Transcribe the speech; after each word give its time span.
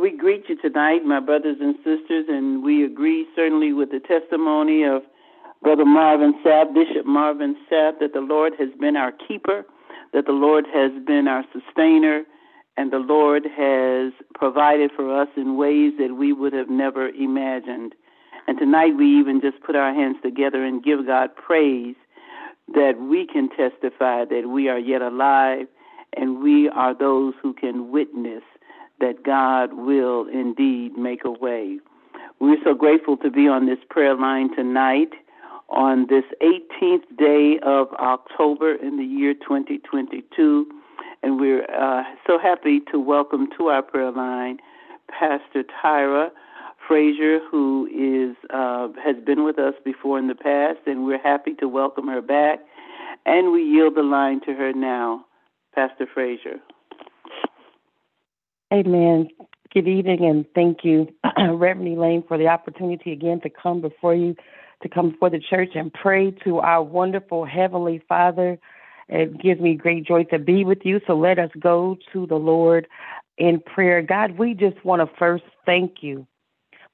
We 0.00 0.10
greet 0.10 0.48
you 0.48 0.56
tonight, 0.56 1.04
my 1.04 1.20
brothers 1.20 1.56
and 1.60 1.76
sisters, 1.76 2.26
and 2.28 2.62
we 2.62 2.84
agree 2.84 3.26
certainly 3.34 3.72
with 3.72 3.90
the 3.90 4.00
testimony 4.00 4.82
of 4.82 5.02
Brother 5.62 5.84
Marvin 5.84 6.34
Sapp, 6.44 6.74
Bishop 6.74 7.06
Marvin 7.06 7.56
Sapp, 7.70 8.00
that 8.00 8.12
the 8.12 8.20
Lord 8.20 8.52
has 8.58 8.68
been 8.78 8.96
our 8.96 9.12
keeper, 9.12 9.64
that 10.12 10.26
the 10.26 10.32
Lord 10.32 10.66
has 10.72 10.90
been 11.06 11.26
our 11.28 11.44
sustainer, 11.52 12.24
and 12.76 12.92
the 12.92 12.98
Lord 12.98 13.44
has 13.44 14.12
provided 14.34 14.90
for 14.94 15.20
us 15.20 15.28
in 15.36 15.56
ways 15.56 15.92
that 15.98 16.16
we 16.16 16.32
would 16.32 16.52
have 16.52 16.68
never 16.68 17.08
imagined. 17.08 17.94
And 18.46 18.58
tonight 18.58 18.96
we 18.96 19.06
even 19.18 19.40
just 19.40 19.62
put 19.62 19.76
our 19.76 19.94
hands 19.94 20.16
together 20.22 20.64
and 20.64 20.84
give 20.84 21.06
God 21.06 21.30
praise 21.34 21.96
that 22.74 22.94
we 23.00 23.26
can 23.26 23.48
testify 23.48 24.24
that 24.24 24.48
we 24.48 24.68
are 24.68 24.78
yet 24.78 25.02
alive 25.02 25.66
and 26.16 26.42
we 26.42 26.68
are 26.68 26.94
those 26.94 27.34
who 27.42 27.52
can 27.54 27.90
witness 27.90 28.42
that 29.04 29.22
God 29.22 29.74
will 29.74 30.26
indeed 30.28 30.96
make 30.96 31.26
a 31.26 31.30
way. 31.30 31.78
We're 32.40 32.62
so 32.64 32.72
grateful 32.74 33.18
to 33.18 33.30
be 33.30 33.46
on 33.46 33.66
this 33.66 33.78
prayer 33.90 34.16
line 34.16 34.54
tonight 34.56 35.10
on 35.68 36.06
this 36.08 36.24
18th 36.42 37.04
day 37.18 37.58
of 37.62 37.88
October 37.94 38.74
in 38.74 38.96
the 38.96 39.04
year 39.04 39.34
2022. 39.34 40.66
And 41.22 41.38
we're 41.38 41.64
uh, 41.64 42.02
so 42.26 42.38
happy 42.38 42.80
to 42.92 42.98
welcome 42.98 43.48
to 43.58 43.66
our 43.66 43.82
prayer 43.82 44.10
line 44.10 44.58
Pastor 45.10 45.64
Tyra 45.64 46.30
Frazier, 46.88 47.40
who 47.50 47.86
is 47.86 48.36
uh, 48.54 48.88
has 49.04 49.16
been 49.24 49.44
with 49.44 49.58
us 49.58 49.74
before 49.84 50.18
in 50.18 50.28
the 50.28 50.34
past, 50.34 50.78
and 50.86 51.04
we're 51.04 51.22
happy 51.22 51.54
to 51.60 51.68
welcome 51.68 52.08
her 52.08 52.22
back. 52.22 52.60
And 53.26 53.52
we 53.52 53.62
yield 53.62 53.96
the 53.96 54.02
line 54.02 54.40
to 54.46 54.54
her 54.54 54.72
now, 54.72 55.24
Pastor 55.74 56.06
Frazier. 56.12 56.56
Amen. 58.72 59.28
Good 59.72 59.88
evening, 59.88 60.24
and 60.24 60.44
thank 60.54 60.84
you, 60.84 61.08
Reverend 61.38 61.88
Elaine, 61.88 62.24
for 62.26 62.38
the 62.38 62.48
opportunity 62.48 63.12
again 63.12 63.40
to 63.42 63.50
come 63.50 63.80
before 63.80 64.14
you, 64.14 64.34
to 64.82 64.88
come 64.88 65.10
before 65.10 65.30
the 65.30 65.40
church 65.40 65.70
and 65.74 65.92
pray 65.92 66.30
to 66.44 66.58
our 66.58 66.82
wonderful 66.82 67.44
Heavenly 67.44 68.02
Father. 68.08 68.58
It 69.08 69.40
gives 69.40 69.60
me 69.60 69.74
great 69.74 70.06
joy 70.06 70.24
to 70.24 70.38
be 70.38 70.64
with 70.64 70.78
you. 70.84 71.00
So 71.06 71.14
let 71.14 71.38
us 71.38 71.50
go 71.58 71.98
to 72.12 72.26
the 72.26 72.36
Lord 72.36 72.86
in 73.36 73.60
prayer. 73.60 74.00
God, 74.00 74.38
we 74.38 74.54
just 74.54 74.82
want 74.84 75.02
to 75.02 75.16
first 75.18 75.44
thank 75.66 76.02
you 76.02 76.26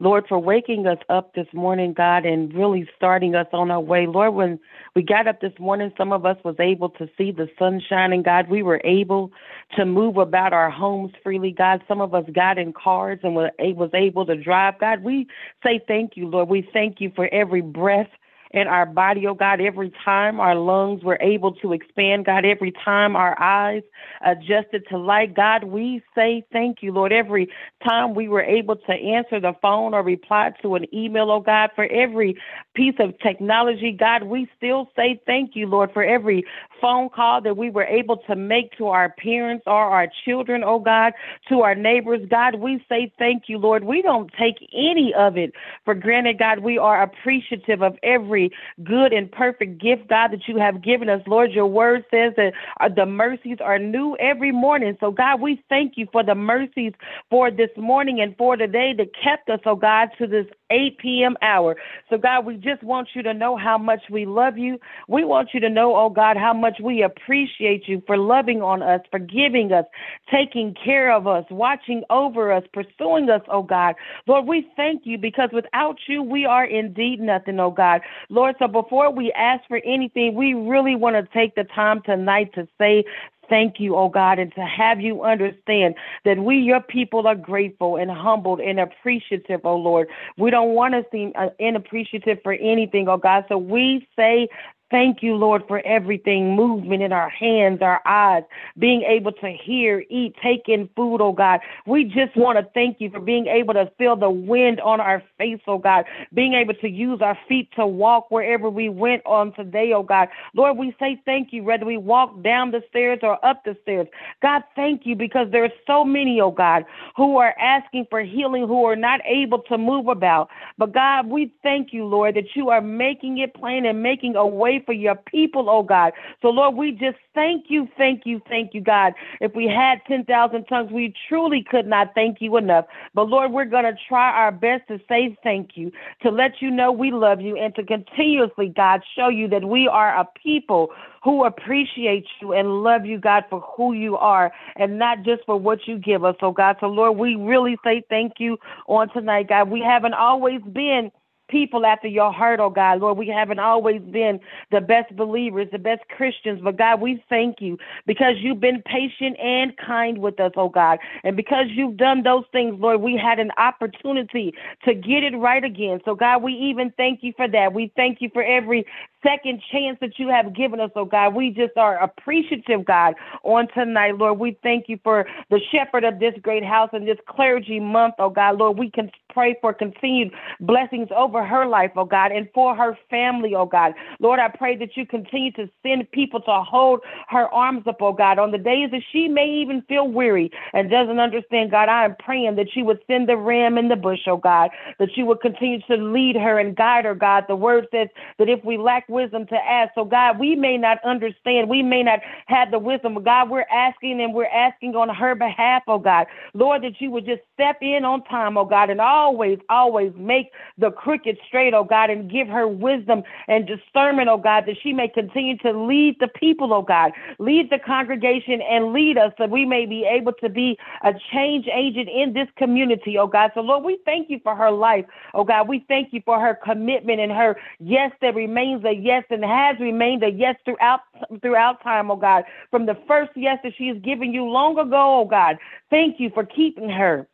Lord, 0.03 0.25
for 0.27 0.39
waking 0.39 0.87
us 0.87 0.99
up 1.11 1.35
this 1.35 1.47
morning, 1.53 1.93
God, 1.93 2.25
and 2.25 2.53
really 2.55 2.89
starting 2.97 3.35
us 3.35 3.47
on 3.53 3.71
our 3.71 3.81
way. 3.81 4.07
Lord, 4.07 4.33
when 4.33 4.59
we 4.97 5.03
got 5.03 5.29
up 5.29 5.43
this 5.43 5.53
morning, 5.59 5.93
some 5.99 6.11
of 6.11 6.25
us 6.25 6.39
was 6.43 6.57
able 6.59 6.89
to 6.91 7.07
see 7.19 7.33
the 7.33 7.49
sun 7.59 7.83
shining, 7.87 8.23
God. 8.23 8.49
We 8.49 8.63
were 8.63 8.81
able 8.83 9.31
to 9.77 9.85
move 9.85 10.17
about 10.17 10.55
our 10.55 10.71
homes 10.71 11.13
freely, 11.23 11.53
God. 11.53 11.83
Some 11.87 12.01
of 12.01 12.15
us 12.15 12.25
got 12.33 12.57
in 12.57 12.73
cars 12.73 13.19
and 13.23 13.35
was 13.35 13.91
able 13.95 14.25
to 14.25 14.37
drive. 14.43 14.79
God, 14.81 15.05
we 15.05 15.27
say 15.63 15.81
thank 15.87 16.17
you, 16.17 16.27
Lord. 16.29 16.49
We 16.49 16.67
thank 16.73 16.99
you 17.01 17.13
for 17.15 17.29
every 17.33 17.61
breath 17.61 18.09
in 18.53 18.67
our 18.67 18.85
body, 18.85 19.27
oh 19.27 19.35
God, 19.35 19.61
every 19.61 19.93
time 20.05 20.41
our 20.41 20.57
lungs 20.57 21.05
were 21.05 21.19
able 21.21 21.53
to 21.57 21.73
expand, 21.73 22.27
God, 22.27 22.45
every 22.45 22.73
time 22.73 23.15
our 23.15 23.41
eyes 23.41 23.83
adjusted 24.27 24.87
to 24.89 24.99
light, 24.99 25.35
God, 25.35 25.65
we 25.65 26.03
say 26.17 26.45
thank 26.53 26.79
you, 26.83 26.93
Lord. 26.93 27.13
Every 27.13 27.49
time 27.87 28.15
we 28.15 28.27
were 28.29 28.43
able 28.43 28.75
to 28.75 28.93
answer 28.93 29.39
the 29.41 29.53
phone 29.63 29.95
or 29.95 30.03
reply 30.03 30.51
to 30.63 30.75
an 30.75 30.93
email, 30.93 31.31
oh 31.31 31.41
God, 31.41 31.71
for 31.77 31.85
every 31.87 32.37
piece 32.75 32.97
of 32.99 33.17
technology, 33.21 33.93
God, 33.93 34.25
we 34.25 34.49
still 34.57 34.91
say 34.97 35.21
thank 35.27 35.55
you, 35.55 35.67
Lord, 35.67 35.93
for 35.93 36.03
every 36.03 36.45
phone 36.81 37.09
call 37.09 37.41
that 37.43 37.57
we 37.57 37.71
were 37.71 37.85
able 37.85 38.17
to 38.17 38.35
make 38.35 38.77
to 38.79 38.89
our 38.89 39.11
parents 39.11 39.65
or 39.67 39.75
our 39.75 40.09
children, 40.25 40.65
oh 40.65 40.81
God, 40.81 41.13
to 41.49 41.61
our 41.61 41.75
neighbors, 41.75 42.27
God, 42.29 42.57
we 42.57 42.85
say 42.89 43.13
thank 43.19 43.45
you, 43.47 43.59
Lord. 43.59 43.85
We 43.85 44.03
don't 44.03 44.31
take 44.39 44.57
any 44.73 45.13
of 45.17 45.37
it 45.37 45.53
for 45.85 45.95
granted, 45.95 46.39
God. 46.39 46.61
We 46.61 46.79
are 46.79 47.03
appreciative 47.03 47.83
of 47.83 47.97
every 48.03 48.40
every 48.41 48.53
good 48.85 49.13
and 49.13 49.31
perfect 49.31 49.81
gift, 49.81 50.09
God, 50.09 50.33
that 50.33 50.47
you 50.47 50.59
have 50.59 50.83
given 50.83 51.09
us. 51.09 51.21
Lord, 51.27 51.53
your 51.53 51.67
word 51.67 52.05
says 52.11 52.33
that 52.37 52.53
uh, 52.81 52.89
the 52.89 53.07
mercies 53.07 53.59
are 53.63 53.79
new 53.79 54.17
every 54.19 54.53
morning. 54.53 54.97
So, 55.01 55.11
God, 55.11 55.41
we 55.41 55.63
thank 55.69 55.95
you 55.97 56.07
for 56.13 56.23
the 56.23 56.35
mercies 56.35 56.93
for 57.29 57.51
this 57.51 57.71
morning 57.77 58.21
and 58.21 58.37
for 58.37 58.57
today 58.57 58.93
that 58.97 59.11
kept 59.23 59.49
us, 59.51 59.61
oh 59.67 59.77
God, 59.77 60.09
to 60.19 60.27
this 60.27 60.47
8 60.71 60.99
p.m. 60.99 61.37
hour. 61.43 61.77
So, 62.09 62.19
God, 62.19 62.47
we 62.47 62.57
just 62.57 62.83
want 62.83 63.09
you 63.15 63.23
to 63.23 63.35
know 63.35 63.57
how 63.57 63.79
much 63.79 64.03
we 64.11 64.27
love 64.27 64.59
you. 64.59 64.79
We 65.09 65.25
want 65.25 65.51
you 65.53 65.61
to 65.61 65.69
know, 65.69 65.97
oh 65.97 66.11
God, 66.11 66.37
how 66.37 66.53
much 66.53 66.79
we 66.83 67.03
appreciate 67.03 67.89
you 67.89 68.03
for 68.07 68.17
loving 68.17 68.63
on 68.63 68.83
us, 68.83 69.01
for 69.11 69.19
giving 69.19 69.73
us, 69.73 69.85
taking 70.31 70.75
care 70.83 71.13
of 71.13 71.27
us, 71.27 71.45
watching 71.51 72.03
over 72.11 72.53
us, 72.53 72.65
pursuing 72.73 73.29
us, 73.31 73.43
oh 73.49 73.63
God. 73.63 73.95
Lord, 74.27 74.47
we 74.47 74.67
thank 74.77 75.03
you 75.05 75.19
because 75.19 75.51
without 75.53 75.97
you, 76.09 76.23
we 76.23 76.45
are 76.45 76.65
indeed 76.65 77.21
nothing, 77.21 77.59
oh 77.61 77.71
God. 77.71 78.01
Lord, 78.29 78.57
so 78.59 78.69
before 78.69 79.13
we 79.13 79.33
ask 79.33 79.67
for 79.69 79.81
anything, 79.85 80.35
we 80.35 80.55
really 80.55 80.97
want 80.97 81.17
to 81.17 81.33
take 81.33 81.55
the 81.55 81.65
time 81.65 82.03
tonight 82.05 82.51
to 82.55 82.69
say 82.79 83.05
thank 83.51 83.79
you, 83.79 83.97
oh 83.97 84.09
God, 84.09 84.39
and 84.39 84.55
to 84.55 84.63
have 84.63 85.01
you 85.01 85.23
understand 85.23 85.97
that 86.25 86.39
we, 86.39 86.57
your 86.57 86.81
people, 86.81 87.27
are 87.27 87.35
grateful 87.35 87.97
and 87.97 88.11
humbled 88.11 88.61
and 88.61 88.81
appreciative, 88.81 89.61
oh 89.65 89.77
Lord. 89.77 90.09
We 90.39 90.51
don't 90.51 90.71
want 90.71 90.95
to 90.95 91.05
seem 91.13 91.33
uh, 91.35 91.49
inappreciative 91.59 92.39
for 92.43 92.55
anything, 92.55 93.09
oh 93.09 93.19
God. 93.19 93.45
So 93.49 93.59
we 93.59 94.09
say 94.17 94.49
Thank 94.91 95.23
you, 95.23 95.37
Lord, 95.37 95.63
for 95.69 95.81
everything 95.87 96.57
movement 96.57 97.03
in 97.03 97.13
our 97.13 97.29
hands, 97.29 97.81
our 97.81 98.01
eyes, 98.05 98.43
being 98.77 99.03
able 99.03 99.31
to 99.31 99.57
hear, 99.65 100.05
eat, 100.11 100.35
take 100.43 100.63
in 100.67 100.89
food, 100.97 101.21
oh 101.21 101.33
God. 101.33 101.61
We 101.87 102.05
just 102.05 102.37
want 102.37 102.59
to 102.59 102.69
thank 102.75 103.01
you 103.01 103.09
for 103.09 103.21
being 103.21 103.47
able 103.47 103.75
to 103.75 103.89
feel 103.99 104.17
the 104.17 104.31
wind 104.31 104.81
on 104.81 105.01
our 105.01 105.23
face, 105.39 105.61
oh 105.69 105.79
God, 105.79 106.07
being 106.35 106.55
able 106.55 106.75
to 106.75 106.89
use 106.89 107.21
our 107.23 107.39
feet 107.49 107.71
to 107.77 107.87
walk 107.87 108.33
wherever 108.33 108.69
we 108.69 108.89
went 108.89 109.25
on 109.27 109.55
today, 109.55 109.93
oh 109.95 110.03
God. 110.03 110.29
Lord, 110.55 110.77
we 110.77 110.95
say 110.99 111.21
thank 111.25 111.53
you, 111.53 111.63
whether 111.63 111.87
we 111.87 111.97
walk 111.97 112.43
down 112.43 112.73
the 112.73 112.83
stairs 112.91 113.21
or 113.23 113.45
up 113.47 113.63
the 113.65 113.77
stairs. 113.83 114.09
God, 114.43 114.63
thank 114.75 115.03
you 115.05 115.15
because 115.15 115.47
there 115.53 115.65
are 115.65 115.73
so 115.87 116.05
many, 116.05 116.41
oh 116.41 116.51
God, 116.51 116.85
who 117.17 117.37
are 117.37 117.55
asking 117.61 118.07
for 118.11 118.23
healing, 118.23 118.67
who 118.67 118.85
are 118.87 118.97
not 118.97 119.21
able 119.25 119.61
to 119.69 119.79
move 119.79 120.09
about. 120.09 120.49
But 120.79 120.93
God, 120.93 121.29
we 121.29 121.53
thank 121.63 121.93
you, 121.93 122.07
Lord, 122.07 122.35
that 122.35 122.57
you 122.57 122.71
are 122.71 122.81
making 122.81 123.39
it 123.39 123.55
plain 123.55 123.87
and 123.87 124.03
making 124.03 124.35
a 124.35 124.45
way 124.45 124.80
for 124.85 124.93
your 124.93 125.15
people, 125.15 125.69
oh 125.69 125.83
God. 125.83 126.13
So, 126.43 126.49
Lord, 126.49 126.75
we 126.75 126.93
just 126.93 127.19
thank 127.35 127.67
you, 127.69 127.89
thank 127.97 128.23
you, 128.25 128.41
thank 128.49 128.75
you, 128.75 128.81
God. 128.81 129.15
If 129.41 129.55
we 129.55 129.67
had 129.67 130.01
10,000 130.07 130.65
tongues, 130.65 130.91
we 130.93 131.15
truly 131.29 131.65
could 131.69 131.87
not 131.87 132.15
thank 132.15 132.41
you 132.41 132.57
enough. 132.57 132.87
But, 133.15 133.29
Lord, 133.29 133.53
we're 133.53 133.65
going 133.65 133.85
to 133.85 133.97
try 134.09 134.31
our 134.31 134.53
best 134.53 134.89
to 134.89 135.01
say 135.09 135.37
thank 135.43 135.71
you, 135.77 135.93
to 136.23 136.31
let 136.31 136.61
you 136.61 136.71
know 136.71 136.93
we 136.93 137.11
love 137.11 137.41
you, 137.41 137.57
and 137.57 137.75
to 137.77 137.85
continuously, 137.85 138.69
God, 138.69 139.03
show 139.17 139.29
you 139.29 139.49
that 139.49 139.65
we 139.65 139.89
are 139.89 140.19
a 140.19 140.29
people 140.43 140.91
who 141.23 141.45
appreciate 141.45 142.27
you 142.41 142.53
and 142.53 142.83
love 142.83 143.05
you, 143.05 143.19
God, 143.19 143.45
for 143.51 143.61
who 143.61 143.93
you 143.93 144.17
are 144.17 144.53
and 144.77 144.99
not 144.99 145.23
just 145.23 145.45
for 145.45 145.57
what 145.59 145.87
you 145.87 145.99
give 145.99 146.25
us, 146.25 146.37
oh 146.41 146.53
God. 146.53 146.77
So, 146.81 146.87
Lord, 146.87 147.19
we 147.19 147.37
really 147.37 147.77
say 147.85 148.03
thank 148.09 148.35
you 148.39 148.59
on 148.87 149.11
tonight, 149.11 149.49
God. 149.49 149.71
We 149.71 149.81
haven't 149.81 150.15
always 150.15 150.63
been 150.63 151.11
people 151.51 151.85
after 151.85 152.09
your 152.09 152.33
heart, 152.33 152.61
oh 152.61 152.71
God. 152.71 153.01
Lord, 153.01 153.19
we 153.19 153.29
haven't 153.29 153.59
always 153.59 154.01
been 154.01 154.41
the 154.71 154.81
best 154.81 155.15
believers, 155.17 155.69
the 155.73 155.79
best 155.79 156.03
Christians, 156.17 156.61
but 156.63 156.79
God, 156.79 157.01
we 157.01 157.23
thank 157.29 157.61
you 157.61 157.79
because 158.07 158.35
you've 158.41 158.61
been 158.61 158.83
patient 158.83 159.39
and 159.39 159.77
kind 159.77 160.19
with 160.19 160.39
us, 160.41 160.53
oh 160.57 160.69
God. 160.69 160.99
And 161.25 161.37
because 161.37 161.67
you've 161.71 161.97
done 161.97 162.23
those 162.23 162.45
things, 162.53 162.77
Lord, 162.79 163.01
we 163.01 163.21
had 163.23 163.39
an 163.39 163.51
opportunity 163.59 164.55
to 164.85 164.95
get 164.95 165.23
it 165.25 165.37
right 165.37 165.65
again. 165.65 166.01
So, 166.05 166.15
God, 166.15 166.43
we 166.43 166.53
even 166.53 166.93
thank 166.97 167.23
you 167.23 167.33
for 167.37 167.49
that. 167.49 167.73
We 167.75 167.93
thank 167.97 168.19
you 168.21 168.31
for 168.33 168.43
every 168.43 168.87
second 169.23 169.63
chance 169.71 169.99
that 170.01 170.19
you 170.19 170.29
have 170.29 170.55
given 170.55 170.81
us, 170.81 170.91
oh 170.97 171.05
God. 171.05 171.35
We 171.35 171.51
just 171.51 171.77
are 171.77 172.03
appreciative, 172.03 172.85
God, 172.85 173.15
on 173.43 173.69
tonight, 173.75 174.17
Lord. 174.17 174.39
We 174.39 174.59
thank 174.63 174.89
you 174.89 174.99
for 175.03 175.27
the 175.51 175.61
shepherd 175.71 176.05
of 176.05 176.19
this 176.19 176.35
great 176.43 176.65
house 176.65 176.91
and 176.93 177.07
this 177.07 177.19
clergy 177.29 177.81
month, 177.81 178.15
oh 178.19 178.31
God. 178.31 178.59
Lord, 178.59 178.79
we 178.79 178.91
can 178.91 179.11
pray 179.33 179.57
for 179.61 179.73
continued 179.73 180.33
blessings 180.61 181.09
over 181.15 181.40
her 181.45 181.67
life, 181.67 181.93
oh 181.97 182.05
God, 182.05 182.33
and 182.33 182.49
for 182.55 182.75
her 182.75 182.99
family, 183.09 183.55
oh 183.55 183.67
God. 183.67 183.95
Lord, 184.19 184.41
I 184.41 184.49
pray 184.49 184.77
that 184.77 184.97
you 184.97 185.07
continue 185.07 185.53
to 185.53 185.69
send 185.83 186.11
people 186.13 186.41
to 186.43 186.63
hold 186.63 187.01
her 187.29 187.49
arms 187.49 187.87
up, 187.87 187.99
oh 188.01 188.13
God, 188.13 188.39
on 188.39 188.51
the 188.51 188.59
days 188.59 188.91
that 188.93 189.03
she 189.13 189.29
may 189.29 189.49
even 189.49 189.83
feel 189.83 190.09
weary 190.09 190.51
and 190.73 190.91
doesn't 190.91 191.19
understand, 191.19 191.71
God. 191.71 191.89
I 191.89 192.05
am 192.05 192.17
praying 192.19 192.57
that 192.57 192.75
you 192.75 192.85
would 192.85 193.01
send 193.07 193.29
the 193.29 193.37
ram 193.37 193.79
in 193.79 193.89
the 193.89 193.97
bush, 193.97 194.21
oh 194.27 194.37
God, 194.37 194.71
that 194.99 195.17
you 195.17 195.27
would 195.27 195.41
continue 195.41 195.81
to 195.83 195.97
lead 195.97 196.37
her 196.37 196.59
and 196.59 196.77
guide 196.77 197.05
her, 197.05 197.15
God. 197.15 197.45
The 197.49 197.57
word 197.57 197.87
says 197.93 198.09
that 198.39 198.49
if 198.49 198.65
we 198.65 198.79
lack 198.79 199.09
wisdom 199.09 199.47
to 199.47 199.57
ask. 199.57 199.93
So, 199.95 200.05
God, 200.05 200.39
we 200.39 200.57
may 200.57 200.77
not 200.77 200.99
understand. 201.05 201.69
We 201.69 201.83
may 201.83 202.03
not 202.03 202.21
have 202.47 202.71
the 202.71 202.79
wisdom, 202.79 203.15
but 203.15 203.25
God, 203.25 203.51
we're 203.51 203.67
asking 203.71 204.21
and 204.21 204.35
we're 204.35 204.47
asking 204.47 204.95
on 204.97 205.09
her 205.15 205.35
behalf, 205.35 205.83
oh 205.87 205.99
God. 205.99 206.27
Lord, 206.55 206.83
that 206.83 207.01
you 207.01 207.11
would 207.11 207.27
just 207.27 207.43
step 207.55 207.77
in 207.83 208.05
on 208.05 208.25
time, 208.25 208.57
oh 208.57 208.65
God, 208.65 208.91
and 208.91 209.01
always, 209.01 209.59
always 209.69 210.13
make 210.17 210.51
the 210.79 210.91
crooked 210.91 211.30
straight, 211.47 211.75
oh 211.75 211.85
God, 211.85 212.11
and 212.11 212.31
give 212.31 212.49
her 212.49 212.67
wisdom 212.67 213.23
and 213.49 213.67
discernment, 213.67 214.29
oh 214.29 214.39
God, 214.39 214.65
that 214.67 214.77
she 214.83 214.93
may 214.93 215.09
continue 215.09 215.57
to 215.59 215.73
lead 215.73 216.17
the 216.21 216.29
people, 216.29 216.73
oh 216.73 216.83
God, 216.83 217.13
lead 217.39 217.71
the 217.71 217.79
congregation 217.79 218.61
and 218.63 218.93
lead 218.93 219.19
us 219.19 219.33
that 219.39 219.51
we 219.51 219.65
may 219.65 219.87
be 219.87 220.05
able 220.05 220.33
to 220.35 220.49
be 220.49 220.79
a 221.03 221.13
change 221.33 221.67
agent 221.73 222.09
in 222.09 222.33
this 222.33 222.49
community, 222.57 223.19
oh 223.19 223.27
God. 223.27 223.51
So, 223.55 223.61
Lord, 223.61 223.85
we 223.85 223.99
thank 224.05 224.31
you 224.31 224.41
for 224.43 224.55
her 224.55 224.71
life, 224.71 225.05
oh 225.35 225.45
God. 225.45 225.69
We 225.69 225.85
thank 225.89 226.13
you 226.13 226.23
for 226.25 226.41
her 226.41 226.59
commitment 226.65 227.21
and 227.21 227.33
her 227.33 227.57
yes 227.79 228.13
that 228.23 228.35
remains 228.35 228.85
a 228.85 228.93
yes 228.93 229.25
and 229.31 229.45
has 229.45 229.79
remained 229.81 230.23
a 230.23 230.31
yes 230.31 230.57
throughout 230.65 231.01
throughout 231.43 231.83
time, 231.83 232.11
oh 232.11 232.17
God. 232.17 232.45
From 232.71 232.87
the 232.87 232.97
first 233.07 233.33
yes 233.37 233.59
that 233.63 233.73
she 233.77 233.89
has 233.89 233.99
given 233.99 234.33
you 234.33 234.45
long 234.45 234.79
ago, 234.79 235.21
oh 235.21 235.25
God. 235.25 235.59
Thank 235.91 236.21
you 236.21 236.31
for 236.31 236.45
keeping 236.45 236.89
her 236.89 237.27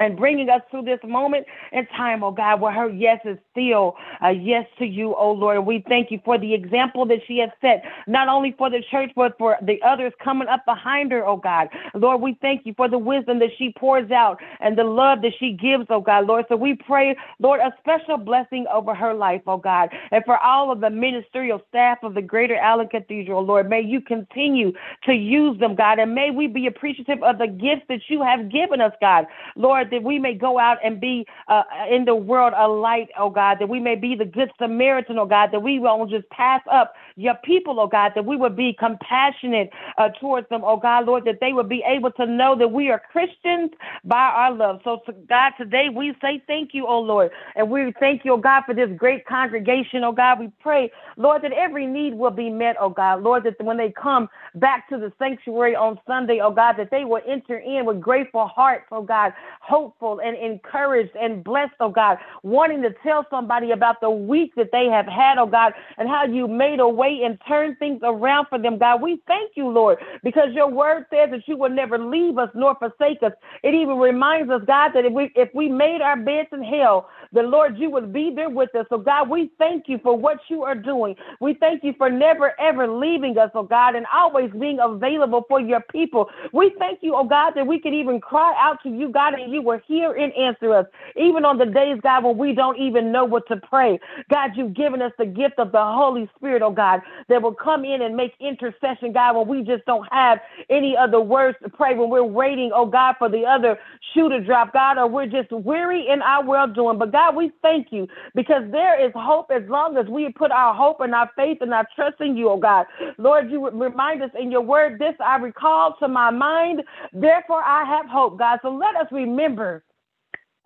and 0.00 0.16
bringing 0.16 0.48
us 0.48 0.62
to 0.70 0.82
this 0.82 1.00
moment 1.04 1.46
in 1.72 1.86
time, 1.88 2.22
oh 2.22 2.30
God, 2.30 2.60
where 2.60 2.72
her 2.72 2.88
yes 2.88 3.20
is 3.24 3.36
still 3.50 3.96
a 4.22 4.32
yes 4.32 4.66
to 4.78 4.84
you, 4.84 5.14
oh 5.16 5.32
Lord. 5.32 5.66
We 5.66 5.84
thank 5.88 6.10
you 6.10 6.20
for 6.24 6.38
the 6.38 6.54
example 6.54 7.04
that 7.06 7.18
she 7.26 7.38
has 7.38 7.50
set, 7.60 7.82
not 8.06 8.28
only 8.28 8.54
for 8.56 8.70
the 8.70 8.82
church, 8.90 9.10
but 9.16 9.36
for 9.38 9.56
the 9.62 9.80
others 9.82 10.12
coming 10.22 10.48
up 10.48 10.64
behind 10.64 11.10
her, 11.12 11.26
oh 11.26 11.36
God. 11.36 11.68
Lord, 11.94 12.20
we 12.20 12.38
thank 12.40 12.64
you 12.64 12.74
for 12.76 12.88
the 12.88 12.98
wisdom 12.98 13.38
that 13.40 13.50
she 13.58 13.74
pours 13.76 14.10
out 14.10 14.38
and 14.60 14.78
the 14.78 14.84
love 14.84 15.22
that 15.22 15.32
she 15.38 15.52
gives, 15.52 15.86
oh 15.90 16.00
God, 16.00 16.26
Lord. 16.26 16.44
So 16.48 16.56
we 16.56 16.74
pray, 16.74 17.16
Lord, 17.40 17.60
a 17.60 17.72
special 17.80 18.18
blessing 18.18 18.66
over 18.72 18.94
her 18.94 19.14
life, 19.14 19.42
oh 19.46 19.58
God, 19.58 19.90
and 20.12 20.24
for 20.24 20.38
all 20.38 20.70
of 20.70 20.80
the 20.80 20.90
ministerial 20.90 21.60
staff 21.68 21.98
of 22.04 22.14
the 22.14 22.22
Greater 22.22 22.56
Allen 22.56 22.88
Cathedral, 22.88 23.44
Lord. 23.44 23.68
May 23.68 23.80
you 23.80 24.00
continue 24.00 24.72
to 25.04 25.12
use 25.12 25.58
them, 25.58 25.74
God, 25.74 25.98
and 25.98 26.14
may 26.14 26.30
we 26.30 26.46
be 26.46 26.66
appreciative 26.68 27.22
of 27.22 27.38
the 27.38 27.48
gifts 27.48 27.86
that 27.88 28.00
you 28.08 28.22
have 28.22 28.50
given 28.50 28.80
us, 28.80 28.92
God. 29.00 29.26
Lord, 29.56 29.87
that 29.90 30.02
we 30.02 30.18
may 30.18 30.34
go 30.34 30.58
out 30.58 30.78
and 30.84 31.00
be 31.00 31.26
uh, 31.48 31.62
in 31.90 32.04
the 32.04 32.14
world 32.14 32.52
a 32.56 32.68
light, 32.68 33.08
oh 33.18 33.30
God, 33.30 33.58
that 33.60 33.68
we 33.68 33.80
may 33.80 33.96
be 33.96 34.14
the 34.14 34.24
good 34.24 34.50
Samaritan, 34.58 35.18
oh 35.18 35.26
God, 35.26 35.50
that 35.52 35.60
we 35.60 35.78
won't 35.78 36.10
just 36.10 36.28
pass 36.30 36.62
up 36.70 36.94
your 37.16 37.34
people, 37.44 37.80
oh 37.80 37.86
God, 37.86 38.12
that 38.14 38.24
we 38.24 38.36
would 38.36 38.56
be 38.56 38.74
compassionate 38.78 39.70
uh, 39.98 40.08
towards 40.20 40.48
them, 40.48 40.62
oh 40.64 40.76
God, 40.76 41.06
Lord, 41.06 41.24
that 41.24 41.38
they 41.40 41.52
would 41.52 41.68
be 41.68 41.82
able 41.86 42.12
to 42.12 42.26
know 42.26 42.56
that 42.58 42.68
we 42.68 42.90
are 42.90 43.02
Christians 43.12 43.70
by 44.04 44.16
our 44.16 44.54
love. 44.54 44.80
So, 44.84 45.00
to 45.06 45.12
God, 45.28 45.52
today 45.58 45.88
we 45.94 46.14
say 46.20 46.42
thank 46.46 46.70
you, 46.72 46.86
oh 46.86 47.00
Lord, 47.00 47.30
and 47.56 47.70
we 47.70 47.92
thank 47.98 48.24
you, 48.24 48.34
oh 48.34 48.38
God, 48.38 48.62
for 48.66 48.74
this 48.74 48.90
great 48.96 49.26
congregation, 49.26 50.04
oh 50.04 50.12
God. 50.12 50.40
We 50.40 50.52
pray, 50.60 50.90
Lord, 51.16 51.42
that 51.42 51.52
every 51.52 51.86
need 51.86 52.14
will 52.14 52.30
be 52.30 52.50
met, 52.50 52.76
oh 52.80 52.90
God, 52.90 53.22
Lord, 53.22 53.44
that 53.44 53.62
when 53.62 53.76
they 53.76 53.90
come 53.90 54.28
back 54.54 54.88
to 54.90 54.98
the 54.98 55.12
sanctuary 55.18 55.74
on 55.74 55.98
Sunday, 56.06 56.40
oh 56.42 56.52
God, 56.52 56.74
that 56.78 56.90
they 56.90 57.04
will 57.04 57.22
enter 57.26 57.58
in 57.58 57.84
with 57.84 58.00
grateful 58.00 58.46
hearts, 58.46 58.86
oh 58.92 59.02
God, 59.02 59.32
hopeful 59.78 60.20
and 60.24 60.36
encouraged 60.36 61.14
and 61.14 61.44
blessed, 61.44 61.74
oh 61.80 61.90
God, 61.90 62.18
wanting 62.42 62.82
to 62.82 62.90
tell 63.04 63.24
somebody 63.30 63.70
about 63.70 64.00
the 64.00 64.10
week 64.10 64.52
that 64.56 64.70
they 64.72 64.86
have 64.86 65.06
had, 65.06 65.38
oh 65.38 65.46
God, 65.46 65.72
and 65.98 66.08
how 66.08 66.24
you 66.24 66.48
made 66.48 66.80
a 66.80 66.88
way 66.88 67.20
and 67.24 67.38
turned 67.46 67.78
things 67.78 68.00
around 68.02 68.46
for 68.48 68.58
them, 68.58 68.78
God. 68.78 69.00
We 69.00 69.22
thank 69.26 69.52
you, 69.54 69.68
Lord, 69.68 69.98
because 70.24 70.48
your 70.52 70.68
word 70.68 71.06
says 71.10 71.30
that 71.30 71.46
you 71.46 71.56
will 71.56 71.70
never 71.70 71.98
leave 71.98 72.38
us 72.38 72.50
nor 72.54 72.74
forsake 72.74 73.22
us. 73.22 73.32
It 73.62 73.74
even 73.74 73.98
reminds 73.98 74.50
us, 74.50 74.62
God, 74.66 74.92
that 74.94 75.04
if 75.04 75.12
we 75.12 75.30
if 75.36 75.48
we 75.54 75.68
made 75.68 76.00
our 76.02 76.16
beds 76.16 76.48
in 76.52 76.62
hell, 76.62 77.08
the 77.32 77.42
Lord, 77.42 77.78
you 77.78 77.90
would 77.90 78.12
be 78.12 78.32
there 78.34 78.50
with 78.50 78.74
us. 78.74 78.86
So 78.90 78.98
God, 78.98 79.28
we 79.28 79.50
thank 79.58 79.84
you 79.88 79.98
for 80.02 80.16
what 80.16 80.38
you 80.48 80.62
are 80.62 80.74
doing. 80.74 81.16
We 81.40 81.54
thank 81.54 81.84
you 81.84 81.94
for 81.98 82.10
never 82.10 82.58
ever 82.60 82.88
leaving 82.88 83.36
us, 83.38 83.50
oh 83.54 83.62
God, 83.62 83.94
and 83.94 84.06
always 84.14 84.50
being 84.58 84.78
available 84.80 85.44
for 85.48 85.60
your 85.60 85.80
people. 85.90 86.30
We 86.52 86.74
thank 86.78 87.00
you, 87.02 87.14
oh 87.14 87.24
God, 87.24 87.52
that 87.54 87.66
we 87.66 87.80
could 87.80 87.94
even 87.94 88.20
cry 88.20 88.54
out 88.58 88.82
to 88.82 88.88
you, 88.88 89.10
God, 89.10 89.34
and 89.34 89.52
you 89.52 89.62
were 89.62 89.82
here 89.86 90.12
and 90.12 90.32
answer 90.34 90.74
us. 90.74 90.86
Even 91.16 91.44
on 91.44 91.58
the 91.58 91.66
days, 91.66 91.98
God, 92.02 92.24
when 92.24 92.38
we 92.38 92.54
don't 92.54 92.78
even 92.78 93.12
know 93.12 93.24
what 93.24 93.46
to 93.48 93.56
pray. 93.56 93.98
God, 94.30 94.52
you've 94.54 94.74
given 94.74 95.02
us 95.02 95.12
the 95.18 95.26
gift 95.26 95.58
of 95.58 95.72
the 95.72 95.82
Holy 95.82 96.30
Spirit, 96.36 96.62
oh 96.62 96.70
God, 96.70 97.00
that 97.28 97.42
will 97.42 97.54
come 97.54 97.84
in 97.84 98.02
and 98.02 98.16
make 98.16 98.34
intercession, 98.40 99.12
God, 99.12 99.36
when 99.36 99.48
we 99.48 99.62
just 99.62 99.84
don't 99.84 100.06
have 100.12 100.38
any 100.70 100.96
other 100.96 101.20
words 101.20 101.58
to 101.62 101.68
pray, 101.68 101.94
when 101.94 102.08
we're 102.08 102.22
waiting, 102.22 102.70
oh 102.74 102.86
God, 102.86 103.16
for 103.18 103.28
the 103.28 103.44
other 103.44 103.78
shoe 104.14 104.28
to 104.28 104.40
drop, 104.40 104.72
God, 104.72 104.98
or 104.98 105.06
we're 105.06 105.26
just 105.26 105.50
weary 105.52 106.06
in 106.08 106.22
our 106.22 106.44
well 106.44 106.66
doing. 106.66 106.98
But 106.98 107.12
God, 107.12 107.17
we 107.34 107.50
thank 107.62 107.88
you 107.90 108.06
because 108.34 108.62
there 108.70 109.04
is 109.04 109.12
hope 109.14 109.50
as 109.50 109.62
long 109.68 109.96
as 109.96 110.06
we 110.06 110.32
put 110.32 110.50
our 110.50 110.74
hope 110.74 111.00
and 111.00 111.14
our 111.14 111.30
faith 111.36 111.58
and 111.60 111.72
our 111.74 111.86
trust 111.94 112.20
in 112.20 112.36
you, 112.36 112.48
oh 112.50 112.58
God. 112.58 112.86
Lord, 113.18 113.50
you 113.50 113.68
remind 113.70 114.22
us 114.22 114.30
in 114.40 114.50
your 114.50 114.62
word, 114.62 114.98
this 114.98 115.14
I 115.24 115.36
recall 115.36 115.96
to 116.00 116.08
my 116.08 116.30
mind, 116.30 116.82
therefore 117.12 117.62
I 117.62 117.84
have 117.84 118.06
hope, 118.06 118.38
God. 118.38 118.58
So 118.62 118.70
let 118.70 118.96
us 118.96 119.06
remember 119.10 119.82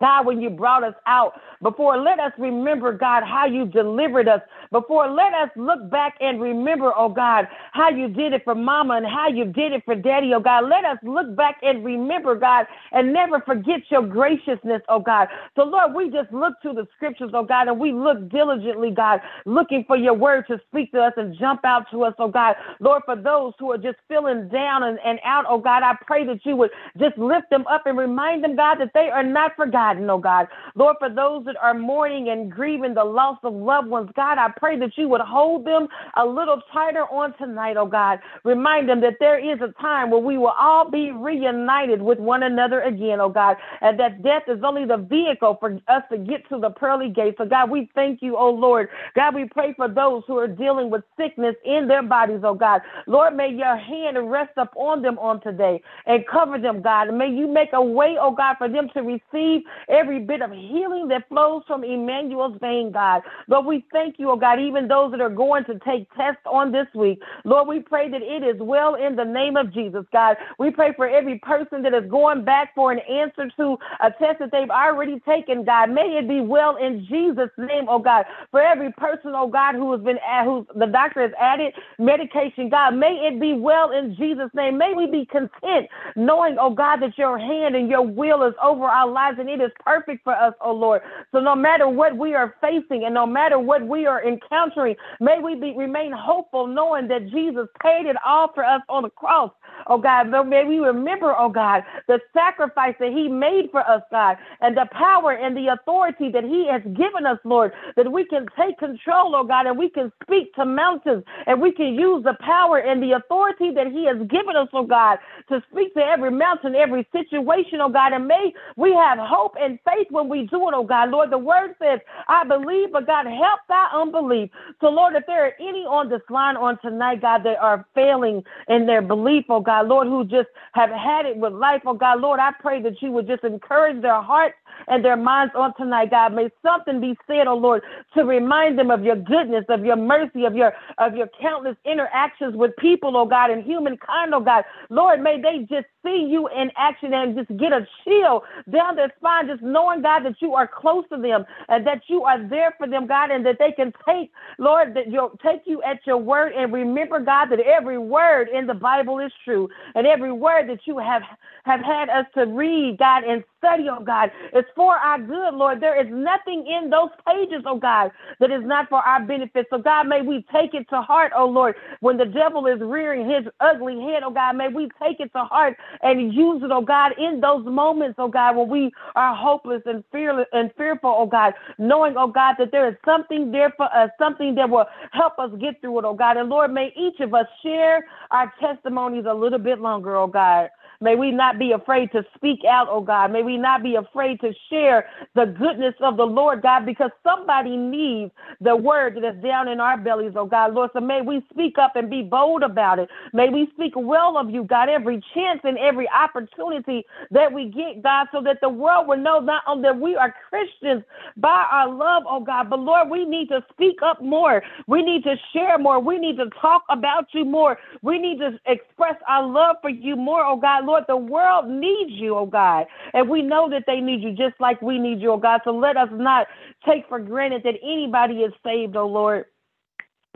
God, 0.03 0.25
when 0.25 0.41
you 0.41 0.49
brought 0.49 0.83
us 0.83 0.95
out 1.07 1.31
before, 1.61 1.97
let 1.97 2.19
us 2.19 2.33
remember, 2.37 2.91
God, 2.91 3.23
how 3.23 3.45
you 3.45 3.65
delivered 3.65 4.27
us 4.27 4.41
before. 4.69 5.09
Let 5.09 5.33
us 5.33 5.49
look 5.55 5.89
back 5.89 6.15
and 6.19 6.41
remember, 6.41 6.91
oh 6.97 7.07
God, 7.07 7.47
how 7.71 7.89
you 7.89 8.09
did 8.09 8.33
it 8.33 8.41
for 8.43 8.53
mama 8.53 8.95
and 8.97 9.05
how 9.05 9.29
you 9.29 9.45
did 9.45 9.71
it 9.71 9.81
for 9.85 9.95
daddy, 9.95 10.33
oh 10.35 10.41
God. 10.41 10.65
Let 10.67 10.83
us 10.83 10.97
look 11.03 11.33
back 11.37 11.59
and 11.61 11.85
remember, 11.85 12.35
God, 12.35 12.65
and 12.91 13.13
never 13.13 13.39
forget 13.39 13.79
your 13.89 14.05
graciousness, 14.05 14.81
oh 14.89 14.99
God. 14.99 15.29
So, 15.55 15.63
Lord, 15.63 15.93
we 15.95 16.09
just 16.09 16.33
look 16.33 16.55
to 16.63 16.73
the 16.73 16.85
scriptures, 16.97 17.31
oh 17.33 17.45
God, 17.45 17.69
and 17.69 17.79
we 17.79 17.93
look 17.93 18.27
diligently, 18.29 18.91
God, 18.91 19.21
looking 19.45 19.85
for 19.87 19.95
your 19.95 20.15
word 20.15 20.43
to 20.49 20.59
speak 20.67 20.91
to 20.91 20.99
us 20.99 21.13
and 21.15 21.33
jump 21.39 21.61
out 21.63 21.85
to 21.91 22.03
us, 22.03 22.13
oh 22.19 22.27
God. 22.27 22.55
Lord, 22.81 23.03
for 23.05 23.15
those 23.15 23.53
who 23.57 23.71
are 23.71 23.77
just 23.77 23.99
feeling 24.09 24.49
down 24.49 24.83
and, 24.83 24.99
and 25.05 25.19
out, 25.23 25.45
oh 25.47 25.59
God, 25.59 25.81
I 25.81 25.95
pray 26.05 26.25
that 26.25 26.45
you 26.45 26.57
would 26.57 26.71
just 26.99 27.17
lift 27.17 27.49
them 27.49 27.65
up 27.67 27.83
and 27.85 27.97
remind 27.97 28.43
them, 28.43 28.57
God, 28.57 28.79
that 28.81 28.91
they 28.93 29.07
are 29.09 29.23
not 29.23 29.55
forgotten 29.55 29.92
forgotten, 29.93 30.09
oh 30.09 30.17
God. 30.17 30.47
Lord, 30.75 30.95
for 30.99 31.09
those 31.09 31.45
that 31.45 31.55
are 31.61 31.73
mourning 31.73 32.29
and 32.29 32.51
grieving 32.51 32.93
the 32.93 33.03
loss 33.03 33.37
of 33.43 33.53
loved 33.53 33.87
ones, 33.87 34.09
God, 34.15 34.37
I 34.37 34.49
pray 34.57 34.77
that 34.79 34.97
you 34.97 35.07
would 35.09 35.21
hold 35.21 35.65
them 35.65 35.87
a 36.17 36.25
little 36.25 36.61
tighter 36.71 37.05
on 37.11 37.33
tonight, 37.37 37.77
oh 37.77 37.85
God. 37.85 38.19
Remind 38.43 38.89
them 38.89 39.01
that 39.01 39.15
there 39.19 39.39
is 39.39 39.59
a 39.61 39.73
time 39.81 40.09
where 40.09 40.21
we 40.21 40.37
will 40.37 40.53
all 40.59 40.89
be 40.89 41.11
reunited 41.11 42.01
with 42.01 42.19
one 42.19 42.43
another 42.43 42.81
again, 42.81 43.19
oh 43.19 43.29
God, 43.29 43.57
and 43.81 43.99
that 43.99 44.23
death 44.23 44.43
is 44.47 44.61
only 44.63 44.85
the 44.85 44.97
vehicle 44.97 45.57
for 45.59 45.79
us 45.87 46.03
to 46.11 46.17
get 46.17 46.47
to 46.49 46.59
the 46.59 46.69
pearly 46.69 47.09
gates. 47.09 47.37
So, 47.37 47.45
God, 47.45 47.69
we 47.69 47.89
thank 47.95 48.21
you, 48.21 48.37
oh 48.37 48.49
Lord. 48.49 48.89
God, 49.15 49.35
we 49.35 49.45
pray 49.45 49.73
for 49.75 49.87
those 49.87 50.23
who 50.27 50.37
are 50.37 50.47
dealing 50.47 50.89
with 50.89 51.03
sickness 51.17 51.55
in 51.65 51.87
their 51.87 52.03
bodies, 52.03 52.41
oh 52.43 52.55
God. 52.55 52.81
Lord, 53.07 53.35
may 53.35 53.49
your 53.49 53.77
hand 53.77 54.17
rest 54.31 54.53
upon 54.57 55.01
them 55.01 55.17
on 55.19 55.41
today 55.41 55.81
and 56.05 56.25
cover 56.27 56.59
them, 56.59 56.81
God. 56.81 57.09
And 57.09 57.17
may 57.17 57.29
you 57.29 57.47
make 57.47 57.69
a 57.73 57.83
way, 57.83 58.15
oh 58.19 58.31
God, 58.31 58.55
for 58.57 58.69
them 58.69 58.89
to 58.93 59.01
receive 59.01 59.61
every 59.89 60.19
bit 60.19 60.41
of 60.41 60.51
healing 60.51 61.07
that 61.09 61.27
flows 61.29 61.63
from 61.67 61.83
Emmanuel's 61.83 62.57
vein, 62.61 62.91
God. 62.91 63.21
Lord, 63.47 63.65
we 63.65 63.85
thank 63.91 64.15
you, 64.19 64.31
oh 64.31 64.37
God, 64.37 64.59
even 64.59 64.87
those 64.87 65.11
that 65.11 65.21
are 65.21 65.29
going 65.29 65.65
to 65.65 65.79
take 65.85 66.07
tests 66.15 66.41
on 66.45 66.71
this 66.71 66.87
week. 66.95 67.21
Lord, 67.45 67.67
we 67.67 67.79
pray 67.79 68.09
that 68.09 68.21
it 68.21 68.43
is 68.43 68.59
well 68.59 68.95
in 68.95 69.15
the 69.15 69.25
name 69.25 69.57
of 69.57 69.73
Jesus, 69.73 70.05
God. 70.11 70.37
We 70.59 70.71
pray 70.71 70.93
for 70.95 71.07
every 71.07 71.39
person 71.39 71.81
that 71.83 71.93
is 71.93 72.09
going 72.09 72.45
back 72.45 72.75
for 72.75 72.91
an 72.91 72.99
answer 72.99 73.49
to 73.57 73.77
a 74.01 74.11
test 74.11 74.39
that 74.39 74.51
they've 74.51 74.69
already 74.69 75.19
taken, 75.21 75.65
God. 75.65 75.91
May 75.91 76.17
it 76.19 76.27
be 76.27 76.41
well 76.41 76.77
in 76.77 77.05
Jesus' 77.09 77.51
name, 77.57 77.85
oh 77.89 77.99
God. 77.99 78.25
For 78.51 78.61
every 78.61 78.91
person, 78.93 79.33
oh 79.35 79.47
God, 79.47 79.75
who 79.75 79.91
has 79.93 80.01
been 80.01 80.19
at, 80.27 80.45
who 80.45 80.65
the 80.75 80.87
doctor 80.87 81.21
has 81.21 81.31
added 81.39 81.73
medication, 81.99 82.69
God, 82.69 82.95
may 82.95 83.29
it 83.31 83.39
be 83.39 83.53
well 83.53 83.91
in 83.91 84.15
Jesus' 84.15 84.51
name. 84.53 84.77
May 84.77 84.93
we 84.95 85.07
be 85.07 85.25
content 85.25 85.89
knowing, 86.15 86.57
oh 86.59 86.73
God, 86.73 86.97
that 87.01 87.17
your 87.17 87.37
hand 87.37 87.75
and 87.75 87.89
your 87.89 88.05
will 88.05 88.43
is 88.43 88.53
over 88.63 88.85
our 88.85 89.09
lives 89.09 89.37
and 89.39 89.49
it 89.49 89.61
is 89.61 89.71
perfect 89.79 90.23
for 90.23 90.33
us, 90.33 90.53
oh 90.61 90.73
Lord. 90.73 91.01
So 91.31 91.39
no 91.39 91.55
matter 91.55 91.87
what 91.87 92.17
we 92.17 92.33
are 92.33 92.55
facing 92.61 93.05
and 93.05 93.13
no 93.13 93.25
matter 93.25 93.59
what 93.59 93.85
we 93.85 94.05
are 94.05 94.25
encountering, 94.25 94.95
may 95.19 95.39
we 95.39 95.55
be, 95.55 95.73
remain 95.77 96.11
hopeful 96.11 96.67
knowing 96.67 97.07
that 97.09 97.29
Jesus 97.29 97.67
paid 97.81 98.05
it 98.05 98.15
all 98.25 98.51
for 98.53 98.63
us 98.63 98.81
on 98.89 99.03
the 99.03 99.09
cross, 99.09 99.51
oh 99.87 99.97
God. 99.97 100.29
May 100.47 100.65
we 100.65 100.79
remember, 100.79 101.35
oh 101.37 101.49
God, 101.49 101.83
the 102.07 102.19
sacrifice 102.33 102.95
that 102.99 103.11
he 103.11 103.27
made 103.27 103.69
for 103.71 103.81
us, 103.81 104.01
God, 104.11 104.37
and 104.61 104.75
the 104.77 104.87
power 104.91 105.31
and 105.33 105.55
the 105.55 105.73
authority 105.73 106.29
that 106.31 106.43
he 106.43 106.67
has 106.71 106.81
given 106.95 107.25
us, 107.25 107.39
Lord, 107.43 107.71
that 107.95 108.11
we 108.11 108.25
can 108.25 108.45
take 108.59 108.77
control, 108.79 109.35
oh 109.35 109.43
God, 109.43 109.67
and 109.67 109.77
we 109.77 109.89
can 109.89 110.11
speak 110.23 110.53
to 110.55 110.65
mountains 110.65 111.23
and 111.47 111.61
we 111.61 111.71
can 111.71 111.93
use 111.95 112.23
the 112.23 112.35
power 112.39 112.77
and 112.77 113.01
the 113.01 113.13
authority 113.13 113.71
that 113.75 113.87
he 113.87 114.05
has 114.05 114.17
given 114.29 114.55
us, 114.55 114.67
oh 114.73 114.85
God, 114.85 115.17
to 115.49 115.61
speak 115.71 115.93
to 115.95 116.01
every 116.01 116.31
mountain, 116.31 116.75
every 116.75 117.07
situation, 117.11 117.79
oh 117.81 117.89
God, 117.89 118.13
and 118.13 118.27
may 118.27 118.53
we 118.77 118.93
have 118.93 119.17
hope 119.19 119.53
and 119.59 119.79
faith 119.85 120.07
when 120.09 120.29
we 120.29 120.47
do 120.47 120.69
it, 120.69 120.73
oh 120.75 120.83
God. 120.83 121.09
Lord, 121.09 121.31
the 121.31 121.37
word 121.37 121.75
says, 121.79 121.99
I 122.27 122.43
believe, 122.43 122.91
but 122.91 123.07
God, 123.07 123.25
help 123.25 123.59
thy 123.67 123.87
unbelief. 123.93 124.49
So, 124.81 124.87
Lord, 124.87 125.15
if 125.15 125.25
there 125.27 125.45
are 125.45 125.53
any 125.59 125.85
on 125.85 126.09
this 126.09 126.21
line 126.29 126.57
on 126.57 126.77
tonight, 126.81 127.21
God, 127.21 127.43
that 127.43 127.57
are 127.59 127.85
failing 127.95 128.43
in 128.67 128.85
their 128.85 129.01
belief, 129.01 129.45
oh 129.49 129.59
God, 129.59 129.72
God, 129.73 129.87
Lord, 129.87 130.07
who 130.07 130.23
just 130.23 130.49
have 130.73 130.91
had 130.91 131.25
it 131.25 131.35
with 131.35 131.51
life, 131.53 131.81
oh 131.87 131.95
God, 131.95 132.21
Lord, 132.21 132.39
I 132.39 132.51
pray 132.59 132.79
that 132.83 133.01
you 133.01 133.11
would 133.11 133.25
just 133.25 133.43
encourage 133.43 134.03
their 134.03 134.21
hearts 134.21 134.53
and 134.87 135.03
their 135.03 135.17
minds 135.17 135.53
on 135.57 135.73
tonight, 135.75 136.11
God. 136.11 136.33
May 136.33 136.49
something 136.61 137.01
be 137.01 137.17
said, 137.25 137.47
oh 137.47 137.57
Lord, 137.57 137.81
to 138.15 138.23
remind 138.23 138.77
them 138.77 138.91
of 138.91 139.03
your 139.03 139.15
goodness, 139.15 139.65
of 139.69 139.83
your 139.83 139.95
mercy, 139.95 140.45
of 140.45 140.55
your 140.55 140.73
of 140.99 141.15
your 141.15 141.27
countless 141.41 141.75
interactions 141.85 142.55
with 142.55 142.71
people, 142.77 143.17
oh 143.17 143.25
God, 143.25 143.49
and 143.49 143.63
humankind, 143.63 144.33
oh 144.35 144.41
God. 144.41 144.63
Lord, 144.91 145.21
may 145.21 145.41
they 145.41 145.65
just 145.67 145.87
see 146.05 146.27
you 146.29 146.47
in 146.49 146.69
action 146.77 147.13
and 147.13 147.35
just 147.35 147.49
get 147.59 147.71
a 147.71 147.87
chill 148.03 148.43
down 148.71 148.95
their 148.95 149.11
spine, 149.17 149.47
just 149.47 149.63
knowing, 149.63 150.01
God, 150.01 150.23
that 150.25 150.35
you 150.39 150.53
are 150.53 150.67
close 150.67 151.05
to 151.11 151.17
them 151.19 151.45
and 151.69 151.87
that 151.87 152.01
you 152.07 152.23
are 152.23 152.41
there 152.47 152.75
for 152.77 152.87
them, 152.87 153.07
God, 153.07 153.31
and 153.31 153.45
that 153.45 153.57
they 153.57 153.71
can 153.71 153.93
take, 154.05 154.31
Lord, 154.59 154.93
that 154.95 155.09
you'll 155.09 155.37
take 155.43 155.61
you 155.65 155.81
at 155.83 156.05
your 156.05 156.17
word 156.17 156.51
and 156.53 156.71
remember, 156.73 157.19
God, 157.19 157.47
that 157.47 157.59
every 157.59 157.97
word 157.97 158.49
in 158.49 158.67
the 158.67 158.73
Bible 158.73 159.19
is 159.19 159.31
true 159.45 159.62
and 159.95 160.07
every 160.07 160.31
word 160.31 160.69
that 160.69 160.85
you 160.85 160.97
have 160.97 161.23
have 161.63 161.81
had 161.81 162.09
us 162.09 162.25
to 162.35 162.45
read, 162.45 162.97
God, 162.97 163.23
and 163.23 163.43
study, 163.63 163.85
oh 163.89 164.03
God, 164.03 164.31
It's 164.53 164.69
for 164.75 164.95
our 164.95 165.19
good, 165.19 165.55
Lord. 165.55 165.81
There 165.81 165.99
is 165.99 166.07
nothing 166.11 166.67
in 166.67 166.89
those 166.91 167.09
pages, 167.27 167.63
oh 167.65 167.79
God, 167.79 168.11
that 168.41 168.51
is 168.51 168.63
not 168.65 168.89
for 168.89 168.99
our 168.99 169.23
benefit. 169.25 169.67
So, 169.71 169.79
God, 169.79 170.07
may 170.07 170.21
we 170.21 170.45
take 170.53 170.73
it 170.75 170.87
to 170.91 171.01
heart, 171.01 171.31
oh 171.37 171.47
Lord, 171.47 171.75
when 172.01 172.17
the 172.17 172.25
devil 172.25 172.67
is 172.67 172.79
rearing 172.81 173.29
his 173.29 173.45
ugly 173.61 173.95
head, 174.01 174.23
oh 174.25 174.31
God, 174.31 174.57
may 174.57 174.67
we 174.69 174.89
take 175.01 175.21
it 175.21 175.31
to 175.33 175.43
heart 175.45 175.77
and 176.03 176.33
use 176.33 176.63
it, 176.63 176.71
oh 176.71 176.81
God, 176.83 177.13
in 177.17 177.41
those 177.41 177.65
moments, 177.65 178.15
oh 178.19 178.29
God, 178.29 178.57
when 178.57 178.69
we 178.69 178.91
are 179.15 179.35
hopeless 179.35 179.83
and 179.85 180.03
fearless 180.11 180.47
and 180.53 180.71
fearful, 180.77 181.15
oh 181.17 181.27
God, 181.27 181.53
knowing, 181.79 182.15
oh 182.17 182.27
God, 182.27 182.55
that 182.59 182.71
there 182.71 182.89
is 182.89 182.95
something 183.05 183.51
there 183.51 183.73
for 183.77 183.85
us, 183.95 184.09
something 184.19 184.55
that 184.55 184.69
will 184.69 184.85
help 185.13 185.39
us 185.39 185.51
get 185.61 185.81
through 185.81 185.99
it, 185.99 186.05
oh 186.05 186.15
God. 186.15 186.37
And 186.37 186.49
Lord, 186.49 186.73
may 186.73 186.93
each 186.97 187.21
of 187.21 187.33
us 187.33 187.47
share 187.63 188.05
our 188.31 188.53
testimonies 188.61 189.25
a 189.29 189.33
little 189.33 189.59
bit 189.59 189.79
longer, 189.79 190.15
oh 190.17 190.27
God. 190.27 190.69
May 191.01 191.15
we 191.15 191.31
not 191.31 191.59
be 191.59 191.71
afraid 191.71 192.11
to 192.13 192.23
speak 192.35 192.59
out, 192.69 192.87
oh 192.89 193.01
God. 193.01 193.31
May 193.31 193.43
we 193.43 193.57
not 193.57 193.83
be 193.83 193.95
afraid 193.95 194.39
to 194.41 194.53
share 194.69 195.07
the 195.35 195.45
goodness 195.45 195.95
of 196.01 196.17
the 196.17 196.25
Lord, 196.25 196.61
God, 196.61 196.85
because 196.85 197.11
somebody 197.23 197.77
needs 197.77 198.31
the 198.61 198.75
word 198.75 199.15
that 199.15 199.25
is 199.37 199.43
down 199.43 199.67
in 199.67 199.79
our 199.79 199.97
bellies, 199.97 200.33
oh 200.35 200.45
God, 200.45 200.73
Lord. 200.73 200.91
So 200.93 201.01
may 201.01 201.21
we 201.21 201.43
speak 201.51 201.77
up 201.77 201.95
and 201.95 202.09
be 202.09 202.23
bold 202.23 202.63
about 202.63 202.99
it. 202.99 203.09
May 203.33 203.49
we 203.49 203.69
speak 203.75 203.93
well 203.95 204.37
of 204.37 204.49
you, 204.49 204.63
God, 204.63 204.89
every 204.89 205.21
chance 205.33 205.61
and 205.63 205.77
every 205.77 206.07
opportunity 206.09 207.05
that 207.31 207.51
we 207.51 207.65
get, 207.69 208.03
God, 208.03 208.27
so 208.31 208.41
that 208.43 208.59
the 208.61 208.69
world 208.69 209.07
will 209.07 209.17
know 209.17 209.39
not 209.39 209.63
only 209.67 209.83
that 209.83 209.99
we 209.99 210.15
are 210.15 210.33
Christians 210.49 211.03
by 211.37 211.65
our 211.71 211.89
love, 211.89 212.23
oh 212.29 212.39
God, 212.43 212.69
but 212.69 212.79
Lord, 212.79 213.09
we 213.09 213.25
need 213.25 213.49
to 213.49 213.63
speak 213.71 213.97
up 214.03 214.21
more. 214.21 214.61
We 214.87 215.01
need 215.01 215.23
to 215.23 215.35
share 215.53 215.77
more. 215.77 215.99
We 215.99 216.17
need 216.17 216.37
to 216.37 216.49
talk 216.61 216.83
about 216.89 217.25
you 217.33 217.45
more. 217.45 217.77
We 218.01 218.19
need 218.19 218.39
to 218.39 218.59
express 218.65 219.15
our 219.27 219.45
love 219.45 219.77
for 219.81 219.89
you 219.89 220.15
more, 220.15 220.43
oh 220.45 220.57
God, 220.57 220.85
Lord. 220.85 220.92
Lord, 220.93 221.05
the 221.07 221.17
world 221.17 221.67
needs 221.67 222.11
you, 222.11 222.37
oh 222.37 222.45
God. 222.45 222.85
And 223.15 223.27
we 223.27 223.41
know 223.41 223.67
that 223.71 223.85
they 223.87 223.99
need 223.99 224.21
you 224.21 224.31
just 224.31 224.59
like 224.59 224.79
we 224.81 224.99
need 224.99 225.19
you, 225.19 225.31
oh 225.31 225.37
God. 225.37 225.61
So 225.63 225.71
let 225.71 225.97
us 225.97 226.09
not 226.11 226.45
take 226.87 227.07
for 227.09 227.19
granted 227.19 227.63
that 227.63 227.75
anybody 227.83 228.35
is 228.41 228.53
saved, 228.63 228.95
oh 228.95 229.07
Lord. 229.07 229.45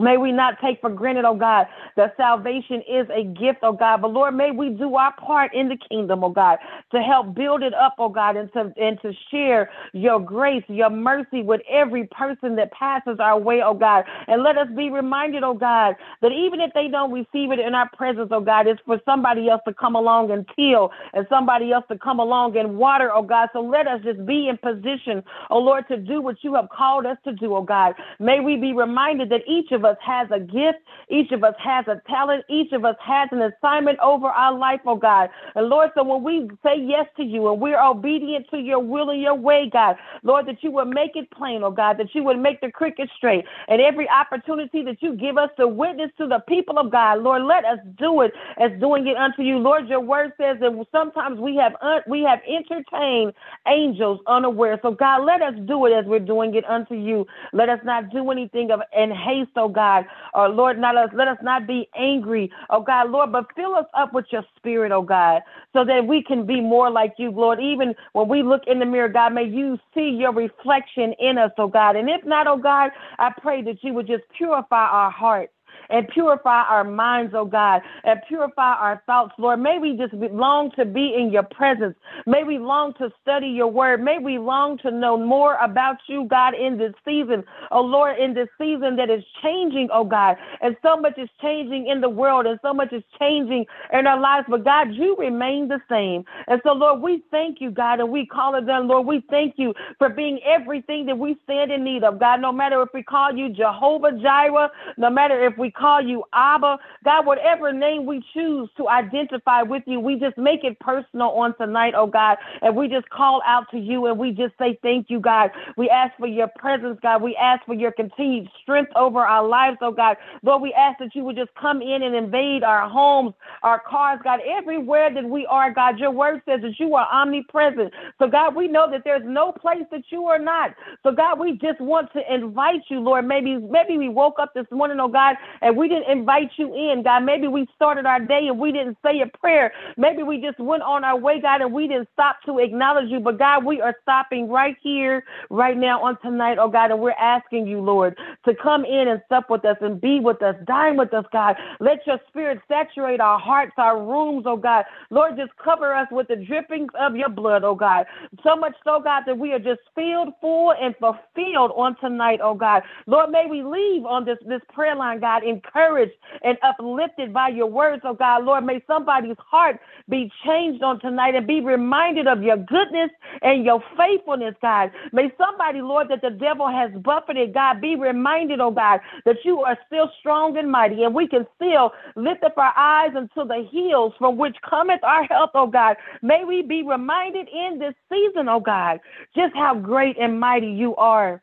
May 0.00 0.16
we 0.16 0.30
not 0.30 0.60
take 0.62 0.80
for 0.80 0.90
granted, 0.90 1.24
oh 1.24 1.34
God, 1.34 1.66
that 1.96 2.14
salvation 2.16 2.84
is 2.88 3.08
a 3.12 3.24
gift, 3.24 3.58
oh 3.64 3.72
God. 3.72 4.00
But 4.00 4.12
Lord, 4.12 4.36
may 4.36 4.52
we 4.52 4.68
do 4.68 4.94
our 4.94 5.12
part 5.16 5.52
in 5.52 5.68
the 5.68 5.76
kingdom, 5.90 6.22
oh 6.22 6.30
God, 6.30 6.58
to 6.92 7.00
help 7.02 7.34
build 7.34 7.64
it 7.64 7.74
up, 7.74 7.96
oh 7.98 8.08
God, 8.08 8.36
and 8.36 8.48
to 8.52 8.72
and 8.76 8.96
to 9.02 9.10
share 9.28 9.68
your 9.92 10.20
grace, 10.20 10.62
your 10.68 10.88
mercy 10.88 11.42
with 11.42 11.62
every 11.68 12.06
person 12.12 12.54
that 12.54 12.70
passes 12.70 13.16
our 13.18 13.40
way, 13.40 13.60
oh 13.60 13.74
God. 13.74 14.04
And 14.28 14.44
let 14.44 14.56
us 14.56 14.68
be 14.76 14.88
reminded, 14.88 15.42
oh 15.42 15.54
God, 15.54 15.96
that 16.22 16.30
even 16.30 16.60
if 16.60 16.72
they 16.74 16.86
don't 16.86 17.10
receive 17.10 17.50
it 17.50 17.58
in 17.58 17.74
our 17.74 17.90
presence, 17.96 18.28
oh 18.30 18.40
God, 18.40 18.68
it's 18.68 18.80
for 18.86 19.00
somebody 19.04 19.48
else 19.48 19.62
to 19.66 19.74
come 19.74 19.96
along 19.96 20.30
and 20.30 20.46
till 20.54 20.92
and 21.12 21.26
somebody 21.28 21.72
else 21.72 21.84
to 21.90 21.98
come 21.98 22.20
along 22.20 22.56
and 22.56 22.76
water, 22.78 23.10
oh 23.12 23.22
God. 23.22 23.48
So 23.52 23.62
let 23.62 23.88
us 23.88 24.00
just 24.04 24.24
be 24.24 24.46
in 24.48 24.58
position, 24.58 25.24
oh 25.50 25.58
Lord, 25.58 25.88
to 25.88 25.96
do 25.96 26.22
what 26.22 26.36
you 26.42 26.54
have 26.54 26.68
called 26.68 27.04
us 27.04 27.16
to 27.24 27.32
do, 27.32 27.56
oh 27.56 27.62
God. 27.62 27.94
May 28.20 28.38
we 28.38 28.56
be 28.56 28.72
reminded 28.72 29.30
that 29.30 29.40
each 29.48 29.72
of 29.72 29.84
us 29.84 29.87
us 29.88 29.98
has 30.06 30.28
a 30.32 30.40
gift. 30.40 30.78
Each 31.10 31.32
of 31.32 31.44
us 31.44 31.54
has 31.58 31.86
a 31.88 32.02
talent. 32.08 32.44
Each 32.50 32.72
of 32.72 32.84
us 32.86 32.96
has 33.04 33.30
an 33.32 33.42
assignment 33.42 33.98
over 34.00 34.28
our 34.28 34.56
life, 34.56 34.82
oh 34.86 34.96
God. 34.96 35.30
And 35.56 35.68
Lord, 35.68 35.90
so 35.96 36.04
when 36.04 36.22
we 36.24 36.48
say 36.64 36.76
yes 36.80 37.06
to 37.18 37.24
you 37.24 37.50
and 37.52 37.60
we're 37.60 37.82
obedient 37.82 38.46
to 38.52 38.58
your 38.58 38.80
will 38.80 39.10
and 39.10 39.22
your 39.22 39.34
way, 39.34 39.70
God, 39.72 39.96
Lord, 40.24 40.46
that 40.46 40.62
you 40.62 40.72
would 40.72 40.88
make 40.88 41.16
it 41.16 41.30
plain, 41.32 41.62
oh 41.64 41.72
God, 41.72 41.98
that 41.98 42.14
you 42.14 42.24
would 42.24 42.38
make 42.38 42.60
the 42.60 42.70
cricket 42.70 43.10
straight. 43.16 43.44
And 43.68 43.80
every 43.82 44.08
opportunity 44.08 44.84
that 44.84 45.02
you 45.02 45.16
give 45.16 45.38
us 45.38 45.50
to 45.58 45.68
witness 45.68 46.12
to 46.18 46.28
the 46.28 46.40
people 46.48 46.78
of 46.78 46.92
God, 46.92 47.20
Lord, 47.20 47.42
let 47.44 47.64
us 47.64 47.78
do 47.98 48.22
it 48.22 48.32
as 48.58 48.72
doing 48.80 49.06
it 49.08 49.16
unto 49.16 49.42
you. 49.42 49.58
Lord, 49.58 49.88
your 49.88 50.00
word 50.00 50.32
says 50.38 50.58
that 50.60 50.86
sometimes 50.92 51.40
we 51.40 51.56
have 51.56 51.74
un- 51.82 52.02
we 52.08 52.22
have 52.22 52.40
entertained 52.48 53.32
angels 53.68 54.20
unaware. 54.26 54.78
So 54.82 54.92
God, 54.92 55.24
let 55.24 55.42
us 55.42 55.54
do 55.66 55.86
it 55.86 55.92
as 55.92 56.04
we're 56.06 56.18
doing 56.20 56.54
it 56.54 56.64
unto 56.68 56.94
you. 56.94 57.26
Let 57.52 57.68
us 57.68 57.80
not 57.84 58.10
do 58.10 58.30
anything 58.30 58.70
of 58.70 58.80
in 58.96 59.10
haste, 59.10 59.50
oh 59.56 59.68
God. 59.68 59.77
God. 59.78 60.06
Oh, 60.34 60.46
Lord, 60.46 60.76
not 60.78 60.96
us, 60.96 61.10
let 61.14 61.28
us 61.28 61.38
not 61.40 61.66
be 61.66 61.88
angry, 61.96 62.50
oh 62.70 62.82
God, 62.82 63.10
Lord, 63.10 63.30
but 63.30 63.46
fill 63.54 63.74
us 63.76 63.86
up 63.96 64.12
with 64.12 64.26
your 64.30 64.44
spirit, 64.56 64.90
oh 64.90 65.02
God, 65.02 65.42
so 65.72 65.84
that 65.84 66.06
we 66.06 66.22
can 66.22 66.44
be 66.44 66.60
more 66.60 66.90
like 66.90 67.14
you, 67.16 67.30
Lord. 67.30 67.60
Even 67.60 67.94
when 68.12 68.26
we 68.28 68.42
look 68.42 68.62
in 68.66 68.80
the 68.80 68.86
mirror, 68.86 69.08
God, 69.08 69.34
may 69.34 69.44
you 69.44 69.78
see 69.94 70.08
your 70.22 70.32
reflection 70.32 71.14
in 71.20 71.38
us, 71.38 71.52
oh 71.58 71.68
God. 71.68 71.94
And 71.94 72.08
if 72.10 72.24
not, 72.24 72.48
oh 72.48 72.58
God, 72.58 72.90
I 73.20 73.30
pray 73.40 73.62
that 73.62 73.84
you 73.84 73.94
would 73.94 74.08
just 74.08 74.24
purify 74.36 74.86
our 74.88 75.12
hearts 75.12 75.52
and 75.90 76.08
purify 76.08 76.62
our 76.62 76.84
minds, 76.84 77.32
oh 77.36 77.44
God, 77.44 77.82
and 78.04 78.20
purify 78.28 78.74
our 78.74 79.02
thoughts, 79.06 79.32
Lord. 79.38 79.60
May 79.60 79.78
we 79.78 79.96
just 79.96 80.14
long 80.14 80.70
to 80.76 80.84
be 80.84 81.14
in 81.18 81.30
your 81.32 81.44
presence. 81.44 81.96
May 82.26 82.44
we 82.44 82.58
long 82.58 82.94
to 82.94 83.10
study 83.22 83.48
your 83.48 83.68
word. 83.68 84.02
May 84.02 84.18
we 84.18 84.38
long 84.38 84.78
to 84.78 84.90
know 84.90 85.16
more 85.16 85.56
about 85.56 85.96
you, 86.08 86.26
God, 86.28 86.54
in 86.54 86.78
this 86.78 86.94
season. 87.04 87.44
Oh 87.70 87.82
Lord, 87.82 88.18
in 88.18 88.34
this 88.34 88.48
season 88.58 88.96
that 88.96 89.10
is 89.10 89.24
changing, 89.42 89.88
oh 89.92 90.04
God. 90.04 90.36
And 90.60 90.76
so 90.82 90.96
much 90.96 91.18
is 91.18 91.28
changing 91.42 91.88
in 91.88 92.00
the 92.00 92.08
world 92.08 92.46
and 92.46 92.58
so 92.62 92.74
much 92.74 92.92
is 92.92 93.02
changing 93.18 93.66
in 93.92 94.06
our 94.06 94.20
lives. 94.20 94.46
But 94.48 94.64
God, 94.64 94.92
you 94.92 95.16
remain 95.16 95.68
the 95.68 95.80
same. 95.88 96.24
And 96.46 96.60
so, 96.64 96.72
Lord, 96.72 97.02
we 97.02 97.22
thank 97.30 97.60
you, 97.60 97.70
God, 97.70 98.00
and 98.00 98.10
we 98.10 98.26
call 98.26 98.54
it 98.56 98.66
done, 98.66 98.88
Lord. 98.88 99.06
We 99.06 99.22
thank 99.30 99.54
you 99.56 99.74
for 99.98 100.08
being 100.08 100.40
everything 100.46 101.06
that 101.06 101.18
we 101.18 101.36
stand 101.44 101.72
in 101.72 101.84
need 101.84 102.04
of, 102.04 102.18
God. 102.20 102.40
No 102.40 102.52
matter 102.52 102.82
if 102.82 102.88
we 102.94 103.02
call 103.02 103.34
you 103.34 103.50
Jehovah 103.50 104.12
Jireh, 104.20 104.70
no 104.96 105.10
matter 105.10 105.46
if 105.46 105.56
we 105.58 105.70
call 105.78 106.02
you 106.02 106.24
Abba. 106.32 106.78
God, 107.04 107.26
whatever 107.26 107.72
name 107.72 108.06
we 108.06 108.22
choose 108.34 108.68
to 108.76 108.88
identify 108.88 109.62
with 109.62 109.82
you, 109.86 110.00
we 110.00 110.18
just 110.18 110.36
make 110.36 110.64
it 110.64 110.78
personal 110.80 111.30
on 111.30 111.56
tonight, 111.56 111.94
oh 111.96 112.06
God. 112.06 112.38
And 112.62 112.76
we 112.76 112.88
just 112.88 113.08
call 113.10 113.40
out 113.46 113.70
to 113.70 113.78
you 113.78 114.06
and 114.06 114.18
we 114.18 114.32
just 114.32 114.54
say 114.58 114.78
thank 114.82 115.10
you, 115.10 115.20
God. 115.20 115.50
We 115.76 115.88
ask 115.88 116.16
for 116.18 116.26
your 116.26 116.48
presence, 116.58 116.98
God. 117.02 117.22
We 117.22 117.36
ask 117.36 117.64
for 117.66 117.74
your 117.74 117.92
continued 117.92 118.48
strength 118.62 118.92
over 118.96 119.20
our 119.20 119.46
lives, 119.46 119.78
oh 119.80 119.92
God. 119.92 120.16
Lord, 120.42 120.62
we 120.62 120.72
ask 120.74 120.98
that 120.98 121.14
you 121.14 121.24
would 121.24 121.36
just 121.36 121.54
come 121.54 121.82
in 121.82 122.02
and 122.02 122.14
invade 122.14 122.62
our 122.64 122.88
homes, 122.88 123.34
our 123.62 123.80
cars, 123.80 124.20
God, 124.24 124.40
everywhere 124.48 125.12
that 125.12 125.24
we 125.24 125.46
are, 125.46 125.72
God. 125.72 125.98
Your 125.98 126.10
word 126.10 126.42
says 126.46 126.60
that 126.62 126.78
you 126.78 126.94
are 126.94 127.06
omnipresent. 127.12 127.92
So, 128.18 128.28
God, 128.28 128.54
we 128.54 128.68
know 128.68 128.90
that 128.90 129.02
there's 129.04 129.22
no 129.24 129.52
place 129.52 129.84
that 129.90 130.04
you 130.10 130.24
are 130.24 130.38
not. 130.38 130.74
So, 131.02 131.12
God, 131.12 131.38
we 131.38 131.52
just 131.58 131.80
want 131.80 132.12
to 132.12 132.34
invite 132.34 132.82
you, 132.88 133.00
Lord. 133.00 133.26
Maybe, 133.26 133.56
maybe 133.56 133.98
we 133.98 134.08
woke 134.08 134.38
up 134.38 134.54
this 134.54 134.66
morning, 134.70 134.98
oh 135.00 135.08
God, 135.08 135.36
and 135.60 135.67
we 135.76 135.88
didn't 135.88 136.10
invite 136.10 136.50
you 136.56 136.74
in, 136.74 137.02
God. 137.02 137.24
Maybe 137.24 137.48
we 137.48 137.66
started 137.74 138.06
our 138.06 138.20
day 138.20 138.46
and 138.48 138.58
we 138.58 138.72
didn't 138.72 138.98
say 139.04 139.20
a 139.20 139.38
prayer. 139.38 139.72
Maybe 139.96 140.22
we 140.22 140.40
just 140.40 140.58
went 140.60 140.82
on 140.82 141.04
our 141.04 141.18
way, 141.18 141.40
God, 141.40 141.60
and 141.60 141.72
we 141.72 141.88
didn't 141.88 142.08
stop 142.12 142.36
to 142.46 142.58
acknowledge 142.58 143.10
you. 143.10 143.20
But 143.20 143.38
God, 143.38 143.64
we 143.64 143.80
are 143.80 143.94
stopping 144.02 144.48
right 144.48 144.76
here, 144.82 145.24
right 145.50 145.76
now 145.76 146.02
on 146.02 146.18
tonight, 146.20 146.58
oh 146.60 146.68
God, 146.68 146.90
and 146.90 147.00
we're 147.00 147.12
asking 147.12 147.66
you, 147.66 147.80
Lord, 147.80 148.16
to 148.44 148.54
come 148.54 148.84
in 148.84 149.08
and 149.08 149.22
sup 149.28 149.50
with 149.50 149.64
us 149.64 149.76
and 149.80 150.00
be 150.00 150.20
with 150.20 150.42
us, 150.42 150.54
dine 150.66 150.96
with 150.96 151.12
us, 151.14 151.24
God. 151.32 151.56
Let 151.80 152.06
your 152.06 152.18
spirit 152.28 152.60
saturate 152.68 153.20
our 153.20 153.38
hearts, 153.38 153.72
our 153.78 154.02
rooms, 154.02 154.44
oh 154.46 154.56
God. 154.56 154.84
Lord, 155.10 155.36
just 155.36 155.52
cover 155.62 155.94
us 155.94 156.08
with 156.10 156.28
the 156.28 156.36
drippings 156.36 156.90
of 157.00 157.16
your 157.16 157.28
blood, 157.28 157.64
oh 157.64 157.74
God. 157.74 158.06
So 158.42 158.56
much 158.56 158.74
so, 158.84 159.00
God, 159.02 159.24
that 159.26 159.38
we 159.38 159.52
are 159.52 159.58
just 159.58 159.80
filled, 159.94 160.28
full, 160.40 160.72
and 160.80 160.94
fulfilled 160.96 161.72
on 161.76 161.96
tonight, 162.00 162.40
oh 162.42 162.54
God. 162.54 162.82
Lord, 163.06 163.30
may 163.30 163.46
we 163.48 163.62
leave 163.62 164.04
on 164.04 164.24
this, 164.24 164.38
this 164.46 164.60
prayer 164.72 164.96
line, 164.96 165.20
God, 165.20 165.44
in 165.44 165.57
encouraged 165.58 166.12
and 166.42 166.56
uplifted 166.62 167.32
by 167.32 167.48
your 167.48 167.66
words, 167.66 168.02
oh 168.04 168.14
God. 168.14 168.44
Lord, 168.44 168.64
may 168.64 168.82
somebody's 168.86 169.36
heart 169.38 169.80
be 170.08 170.30
changed 170.44 170.82
on 170.82 171.00
tonight 171.00 171.34
and 171.34 171.46
be 171.46 171.60
reminded 171.60 172.26
of 172.26 172.42
your 172.42 172.56
goodness 172.56 173.10
and 173.42 173.64
your 173.64 173.82
faithfulness, 173.96 174.54
God. 174.62 174.90
May 175.12 175.30
somebody, 175.36 175.80
Lord, 175.80 176.08
that 176.10 176.22
the 176.22 176.30
devil 176.30 176.68
has 176.68 176.90
buffeted, 177.02 177.54
God, 177.54 177.80
be 177.80 177.96
reminded, 177.96 178.60
oh 178.60 178.70
God, 178.70 179.00
that 179.24 179.36
you 179.44 179.60
are 179.60 179.78
still 179.86 180.10
strong 180.20 180.56
and 180.56 180.70
mighty 180.70 181.02
and 181.04 181.14
we 181.14 181.26
can 181.26 181.46
still 181.56 181.92
lift 182.16 182.44
up 182.44 182.56
our 182.56 182.72
eyes 182.76 183.10
unto 183.16 183.46
the 183.46 183.66
hills 183.70 184.12
from 184.18 184.36
which 184.36 184.56
cometh 184.68 185.02
our 185.02 185.24
help, 185.24 185.50
oh 185.54 185.66
God. 185.66 185.96
May 186.22 186.44
we 186.44 186.62
be 186.62 186.82
reminded 186.82 187.48
in 187.48 187.78
this 187.78 187.94
season, 188.10 188.48
oh 188.48 188.60
God, 188.60 189.00
just 189.34 189.54
how 189.54 189.74
great 189.74 190.16
and 190.18 190.38
mighty 190.40 190.70
you 190.70 190.94
are. 190.96 191.42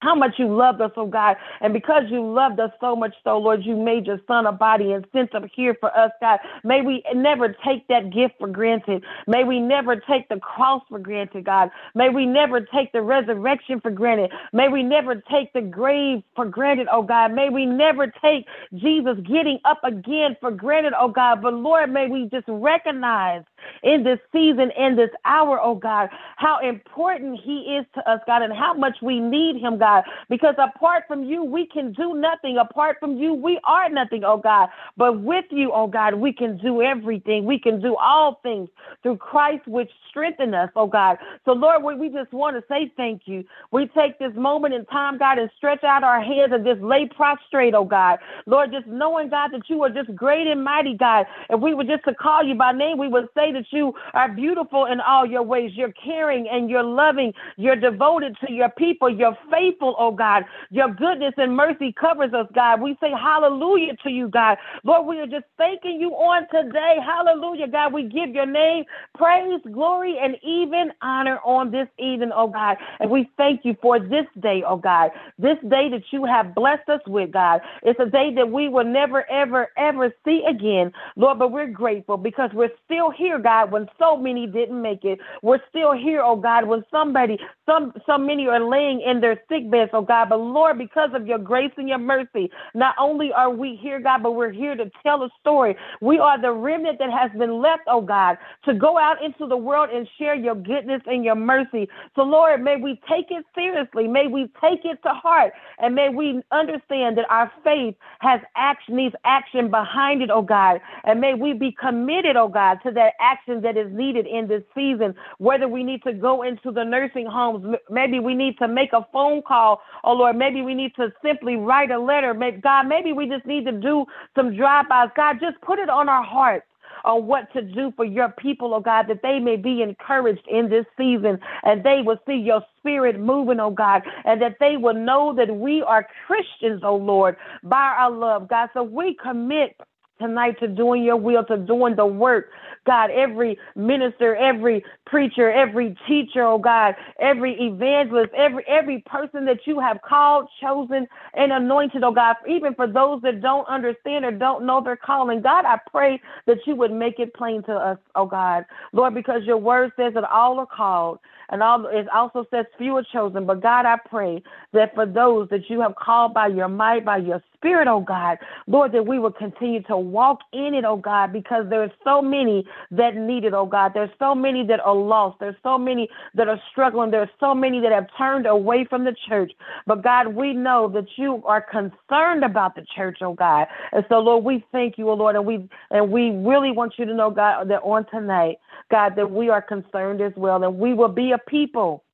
How 0.00 0.14
much 0.14 0.32
you 0.38 0.54
loved 0.54 0.80
us, 0.80 0.90
oh 0.96 1.06
God. 1.06 1.36
And 1.60 1.72
because 1.72 2.04
you 2.10 2.26
loved 2.26 2.58
us 2.60 2.70
so 2.80 2.96
much, 2.96 3.14
so 3.24 3.38
Lord, 3.38 3.60
you 3.64 3.76
made 3.76 4.06
your 4.06 4.20
son 4.26 4.46
a 4.46 4.52
body 4.52 4.92
and 4.92 5.06
sent 5.12 5.32
him 5.34 5.48
here 5.54 5.76
for 5.78 5.96
us, 5.96 6.10
God. 6.20 6.40
May 6.64 6.82
we 6.82 7.02
never 7.14 7.54
take 7.64 7.86
that 7.88 8.12
gift 8.12 8.34
for 8.38 8.48
granted. 8.48 9.04
May 9.26 9.44
we 9.44 9.60
never 9.60 9.96
take 9.96 10.28
the 10.28 10.38
cross 10.40 10.82
for 10.88 10.98
granted, 10.98 11.44
God. 11.44 11.70
May 11.94 12.08
we 12.08 12.26
never 12.26 12.60
take 12.60 12.92
the 12.92 13.02
resurrection 13.02 13.80
for 13.80 13.90
granted. 13.90 14.32
May 14.52 14.68
we 14.68 14.82
never 14.82 15.16
take 15.16 15.52
the 15.52 15.62
grave 15.62 16.22
for 16.34 16.46
granted, 16.46 16.88
oh 16.90 17.02
God. 17.02 17.32
May 17.32 17.48
we 17.50 17.66
never 17.66 18.06
take 18.06 18.46
Jesus 18.74 19.16
getting 19.26 19.58
up 19.64 19.80
again 19.84 20.36
for 20.40 20.50
granted, 20.50 20.94
oh 20.98 21.08
God. 21.08 21.42
But 21.42 21.54
Lord, 21.54 21.92
may 21.92 22.08
we 22.08 22.28
just 22.30 22.46
recognize 22.48 23.42
in 23.82 24.02
this 24.02 24.18
season, 24.32 24.70
in 24.76 24.96
this 24.96 25.10
hour, 25.24 25.60
oh 25.62 25.74
God, 25.74 26.08
how 26.36 26.58
important 26.60 27.40
he 27.42 27.78
is 27.78 27.86
to 27.94 28.10
us, 28.10 28.20
God, 28.26 28.42
and 28.42 28.52
how 28.52 28.74
much 28.74 28.96
we 29.02 29.20
need 29.20 29.60
him, 29.60 29.78
God. 29.78 30.04
Because 30.28 30.54
apart 30.58 31.04
from 31.08 31.24
you, 31.24 31.44
we 31.44 31.66
can 31.66 31.92
do 31.92 32.14
nothing. 32.14 32.58
Apart 32.58 32.98
from 33.00 33.16
you, 33.16 33.34
we 33.34 33.58
are 33.64 33.88
nothing, 33.88 34.24
oh 34.24 34.38
God. 34.38 34.68
But 34.96 35.20
with 35.20 35.46
you, 35.50 35.72
oh 35.72 35.86
God, 35.86 36.14
we 36.14 36.32
can 36.32 36.58
do 36.58 36.82
everything. 36.82 37.44
We 37.44 37.58
can 37.58 37.80
do 37.80 37.96
all 37.96 38.40
things 38.42 38.68
through 39.02 39.16
Christ, 39.18 39.66
which 39.66 39.90
strengthen 40.08 40.54
us, 40.54 40.70
oh 40.76 40.86
God. 40.86 41.18
So, 41.44 41.52
Lord, 41.52 41.82
we 41.98 42.08
just 42.08 42.32
want 42.32 42.56
to 42.56 42.64
say 42.68 42.92
thank 42.96 43.22
you. 43.26 43.44
We 43.70 43.86
take 43.88 44.18
this 44.18 44.32
moment 44.34 44.74
in 44.74 44.84
time, 44.86 45.18
God, 45.18 45.38
and 45.38 45.50
stretch 45.56 45.84
out 45.84 46.04
our 46.04 46.22
hands 46.22 46.52
and 46.52 46.64
just 46.64 46.80
lay 46.80 47.08
prostrate, 47.08 47.74
oh 47.74 47.84
God. 47.84 48.18
Lord, 48.46 48.72
just 48.72 48.86
knowing, 48.86 49.30
God, 49.30 49.50
that 49.52 49.68
you 49.68 49.82
are 49.82 49.90
just 49.90 50.14
great 50.14 50.46
and 50.46 50.64
mighty, 50.64 50.96
God. 50.96 51.26
If 51.48 51.60
we 51.60 51.74
were 51.74 51.84
just 51.84 52.04
to 52.04 52.14
call 52.14 52.44
you 52.44 52.54
by 52.54 52.72
name, 52.72 52.98
we 52.98 53.08
would 53.08 53.28
say 53.34 53.49
that 53.52 53.66
you 53.70 53.94
are 54.14 54.30
beautiful 54.30 54.86
in 54.86 55.00
all 55.00 55.26
your 55.26 55.42
ways. 55.42 55.72
You're 55.74 55.92
caring 55.92 56.48
and 56.48 56.70
you're 56.70 56.82
loving. 56.84 57.32
You're 57.56 57.76
devoted 57.76 58.36
to 58.46 58.52
your 58.52 58.70
people. 58.70 59.10
You're 59.10 59.38
faithful 59.50 59.60
faithful, 59.80 59.96
oh 59.98 60.12
God. 60.12 60.44
Your 60.70 60.92
goodness 60.92 61.34
and 61.36 61.56
mercy 61.56 61.94
covers 61.98 62.32
us, 62.32 62.46
God. 62.54 62.80
We 62.80 62.96
say 63.00 63.10
hallelujah 63.10 63.96
to 64.04 64.10
you, 64.10 64.28
God. 64.28 64.58
Lord, 64.84 65.06
we 65.06 65.18
are 65.20 65.26
just 65.26 65.46
thanking 65.58 66.00
you 66.00 66.10
on 66.10 66.46
today. 66.50 66.96
Hallelujah, 67.04 67.68
God. 67.68 67.92
We 67.92 68.04
give 68.04 68.30
your 68.34 68.46
name 68.46 68.84
praise, 69.16 69.60
glory, 69.72 70.18
and 70.22 70.36
even 70.42 70.92
honor 71.02 71.38
on 71.44 71.70
this 71.70 71.88
evening, 71.98 72.30
oh 72.34 72.48
God. 72.48 72.76
And 73.00 73.10
we 73.10 73.30
thank 73.36 73.64
you 73.64 73.76
for 73.82 73.98
this 73.98 74.26
day, 74.40 74.62
oh 74.66 74.76
God. 74.76 75.10
This 75.38 75.58
day 75.62 75.88
that 75.90 76.04
you 76.12 76.24
have 76.24 76.54
blessed 76.54 76.88
us 76.88 77.00
with, 77.06 77.32
God. 77.32 77.60
It's 77.82 78.00
a 78.00 78.06
day 78.06 78.32
that 78.36 78.50
we 78.50 78.68
will 78.68 78.84
never, 78.84 79.28
ever, 79.30 79.68
ever 79.76 80.12
see 80.24 80.44
again, 80.48 80.92
Lord. 81.16 81.38
But 81.38 81.52
we're 81.52 81.68
grateful 81.70 82.16
because 82.16 82.50
we're 82.54 82.70
still 82.84 83.10
here, 83.10 83.38
God, 83.40 83.72
when 83.72 83.88
so 83.98 84.16
many 84.16 84.46
didn't 84.46 84.80
make 84.80 85.04
it. 85.04 85.18
We're 85.42 85.60
still 85.68 85.92
here, 85.92 86.22
oh 86.22 86.36
God, 86.36 86.66
when 86.66 86.84
somebody, 86.90 87.38
some, 87.66 87.92
so 88.06 88.18
many 88.18 88.46
are 88.46 88.60
laying 88.60 89.00
in 89.00 89.20
their 89.20 89.40
sick 89.48 89.70
beds, 89.70 89.90
oh 89.94 90.02
God. 90.02 90.28
But 90.28 90.38
Lord, 90.40 90.78
because 90.78 91.10
of 91.14 91.26
your 91.26 91.38
grace 91.38 91.72
and 91.76 91.88
your 91.88 91.98
mercy, 91.98 92.50
not 92.74 92.94
only 92.98 93.32
are 93.32 93.50
we 93.50 93.78
here, 93.80 94.00
God, 94.00 94.22
but 94.22 94.32
we're 94.32 94.52
here 94.52 94.74
to 94.76 94.90
tell 95.02 95.22
a 95.22 95.28
story. 95.40 95.76
We 96.00 96.18
are 96.18 96.40
the 96.40 96.52
remnant 96.52 96.98
that 96.98 97.10
has 97.10 97.30
been 97.38 97.60
left, 97.60 97.82
oh 97.86 98.02
God, 98.02 98.38
to 98.64 98.74
go 98.74 98.98
out 98.98 99.22
into 99.24 99.46
the 99.46 99.56
world 99.56 99.90
and 99.92 100.08
share 100.18 100.34
your 100.34 100.54
goodness 100.54 101.02
and 101.06 101.24
your 101.24 101.34
mercy. 101.34 101.88
So, 102.16 102.22
Lord, 102.22 102.62
may 102.62 102.76
we 102.76 103.00
take 103.08 103.30
it 103.30 103.44
seriously. 103.54 104.08
May 104.08 104.26
we 104.26 104.50
take 104.60 104.84
it 104.84 104.98
to 105.02 105.10
heart. 105.10 105.52
And 105.78 105.94
may 105.94 106.08
we 106.08 106.42
understand 106.52 107.16
that 107.18 107.26
our 107.30 107.50
faith 107.64 107.94
has 108.20 108.40
action, 108.56 108.96
needs 108.96 109.14
action 109.24 109.70
behind 109.70 110.22
it, 110.22 110.30
oh 110.30 110.42
God. 110.42 110.80
And 111.04 111.20
may 111.20 111.34
we 111.34 111.52
be 111.52 111.72
committed, 111.72 112.36
oh 112.36 112.48
God, 112.48 112.78
to 112.84 112.90
that 112.92 113.14
action 113.20 113.29
that 113.62 113.76
is 113.76 113.92
needed 113.92 114.26
in 114.26 114.48
this 114.48 114.62
season, 114.74 115.14
whether 115.38 115.68
we 115.68 115.82
need 115.82 116.02
to 116.04 116.12
go 116.12 116.42
into 116.42 116.70
the 116.70 116.84
nursing 116.84 117.26
homes, 117.26 117.76
maybe 117.88 118.20
we 118.20 118.34
need 118.34 118.58
to 118.58 118.68
make 118.68 118.92
a 118.92 119.06
phone 119.12 119.42
call. 119.42 119.80
Oh 120.04 120.12
Lord, 120.12 120.36
maybe 120.36 120.62
we 120.62 120.74
need 120.74 120.94
to 120.96 121.12
simply 121.22 121.56
write 121.56 121.90
a 121.90 121.98
letter. 121.98 122.34
God, 122.62 122.86
maybe 122.88 123.12
we 123.12 123.28
just 123.28 123.46
need 123.46 123.64
to 123.66 123.72
do 123.72 124.04
some 124.36 124.56
drive-bys. 124.56 125.10
God, 125.16 125.38
just 125.40 125.60
put 125.62 125.78
it 125.78 125.88
on 125.88 126.08
our 126.08 126.24
hearts 126.24 126.66
on 127.04 127.26
what 127.26 127.52
to 127.52 127.62
do 127.62 127.92
for 127.96 128.04
your 128.04 128.28
people, 128.30 128.74
oh 128.74 128.80
God, 128.80 129.06
that 129.08 129.22
they 129.22 129.38
may 129.38 129.56
be 129.56 129.82
encouraged 129.82 130.46
in 130.48 130.68
this 130.68 130.84
season 130.96 131.38
and 131.62 131.82
they 131.82 132.00
will 132.04 132.18
see 132.26 132.34
your 132.36 132.62
spirit 132.78 133.18
moving, 133.18 133.60
oh 133.60 133.70
God, 133.70 134.02
and 134.24 134.40
that 134.42 134.56
they 134.60 134.76
will 134.76 134.94
know 134.94 135.34
that 135.36 135.54
we 135.54 135.82
are 135.82 136.06
Christians, 136.26 136.82
oh 136.84 136.96
Lord, 136.96 137.36
by 137.62 137.94
our 137.98 138.10
love, 138.10 138.48
God. 138.48 138.68
So 138.74 138.82
we 138.82 139.16
commit 139.22 139.76
tonight 140.20 140.60
to 140.60 140.68
doing 140.68 141.02
your 141.02 141.16
will, 141.16 141.44
to 141.46 141.56
doing 141.56 141.96
the 141.96 142.06
work. 142.06 142.50
God, 142.86 143.10
every 143.10 143.58
minister, 143.76 144.36
every 144.36 144.84
preacher, 145.06 145.50
every 145.50 145.96
teacher, 146.08 146.44
oh 146.44 146.58
God, 146.58 146.94
every 147.20 147.54
evangelist, 147.60 148.30
every 148.36 148.64
every 148.68 149.00
person 149.06 149.44
that 149.46 149.66
you 149.66 149.80
have 149.80 150.00
called, 150.02 150.48
chosen, 150.62 151.06
and 151.34 151.52
anointed, 151.52 152.04
oh 152.04 152.12
God, 152.12 152.36
even 152.48 152.74
for 152.74 152.86
those 152.86 153.20
that 153.22 153.42
don't 153.42 153.68
understand 153.68 154.24
or 154.24 154.32
don't 154.32 154.64
know 154.64 154.82
their 154.82 154.96
calling. 154.96 155.42
God, 155.42 155.64
I 155.64 155.78
pray 155.90 156.20
that 156.46 156.58
you 156.66 156.76
would 156.76 156.92
make 156.92 157.18
it 157.18 157.34
plain 157.34 157.62
to 157.64 157.72
us, 157.72 157.98
oh 158.14 158.26
God. 158.26 158.64
Lord, 158.92 159.14
because 159.14 159.42
your 159.44 159.58
word 159.58 159.92
says 159.96 160.14
that 160.14 160.24
all 160.24 160.58
are 160.58 160.66
called 160.66 161.18
and 161.50 161.62
all 161.62 161.86
it 161.86 162.08
also 162.14 162.46
says 162.50 162.66
few 162.78 162.96
are 162.96 163.06
chosen. 163.12 163.44
But 163.46 163.60
God, 163.60 163.84
I 163.86 163.96
pray 164.08 164.42
that 164.72 164.94
for 164.94 165.06
those 165.06 165.48
that 165.50 165.68
you 165.68 165.80
have 165.80 165.94
called 165.96 166.32
by 166.32 166.46
your 166.48 166.68
might, 166.68 167.04
by 167.04 167.18
your 167.18 167.42
spirit, 167.60 167.88
oh 167.88 168.00
God, 168.00 168.38
Lord, 168.66 168.92
that 168.92 169.06
we 169.06 169.18
will 169.18 169.32
continue 169.32 169.82
to 169.82 169.96
walk 169.96 170.40
in 170.52 170.74
it, 170.74 170.84
oh 170.84 170.96
God, 170.96 171.32
because 171.32 171.66
there's 171.68 171.90
so 172.02 172.22
many 172.22 172.64
that 172.90 173.14
need 173.16 173.44
it, 173.44 173.52
oh 173.52 173.66
God. 173.66 173.92
There's 173.94 174.10
so 174.18 174.34
many 174.34 174.66
that 174.66 174.80
are 174.80 174.94
lost. 174.94 175.38
There's 175.40 175.56
so 175.62 175.76
many 175.76 176.08
that 176.34 176.48
are 176.48 176.60
struggling. 176.70 177.10
There's 177.10 177.28
so 177.38 177.54
many 177.54 177.80
that 177.80 177.92
have 177.92 178.06
turned 178.16 178.46
away 178.46 178.86
from 178.88 179.04
the 179.04 179.14
church. 179.28 179.52
But 179.86 180.02
God, 180.02 180.28
we 180.28 180.54
know 180.54 180.88
that 180.94 181.06
you 181.16 181.42
are 181.44 181.60
concerned 181.60 182.44
about 182.44 182.74
the 182.74 182.84
church, 182.96 183.18
oh 183.20 183.34
God. 183.34 183.66
And 183.92 184.04
so, 184.08 184.18
Lord, 184.18 184.44
we 184.44 184.64
thank 184.72 184.96
you, 184.96 185.10
oh 185.10 185.14
Lord, 185.14 185.36
and 185.36 185.44
we 185.44 185.68
and 185.90 186.10
we 186.10 186.30
really 186.30 186.72
want 186.72 186.94
you 186.98 187.04
to 187.04 187.14
know, 187.14 187.30
God, 187.30 187.68
that 187.68 187.82
on 187.82 188.06
tonight, 188.10 188.56
God, 188.90 189.16
that 189.16 189.30
we 189.30 189.50
are 189.50 189.62
concerned 189.62 190.22
as 190.22 190.32
well, 190.36 190.62
and 190.64 190.78
we 190.78 190.94
will 190.94 191.08
be 191.08 191.32
a 191.32 191.38
people 191.38 192.04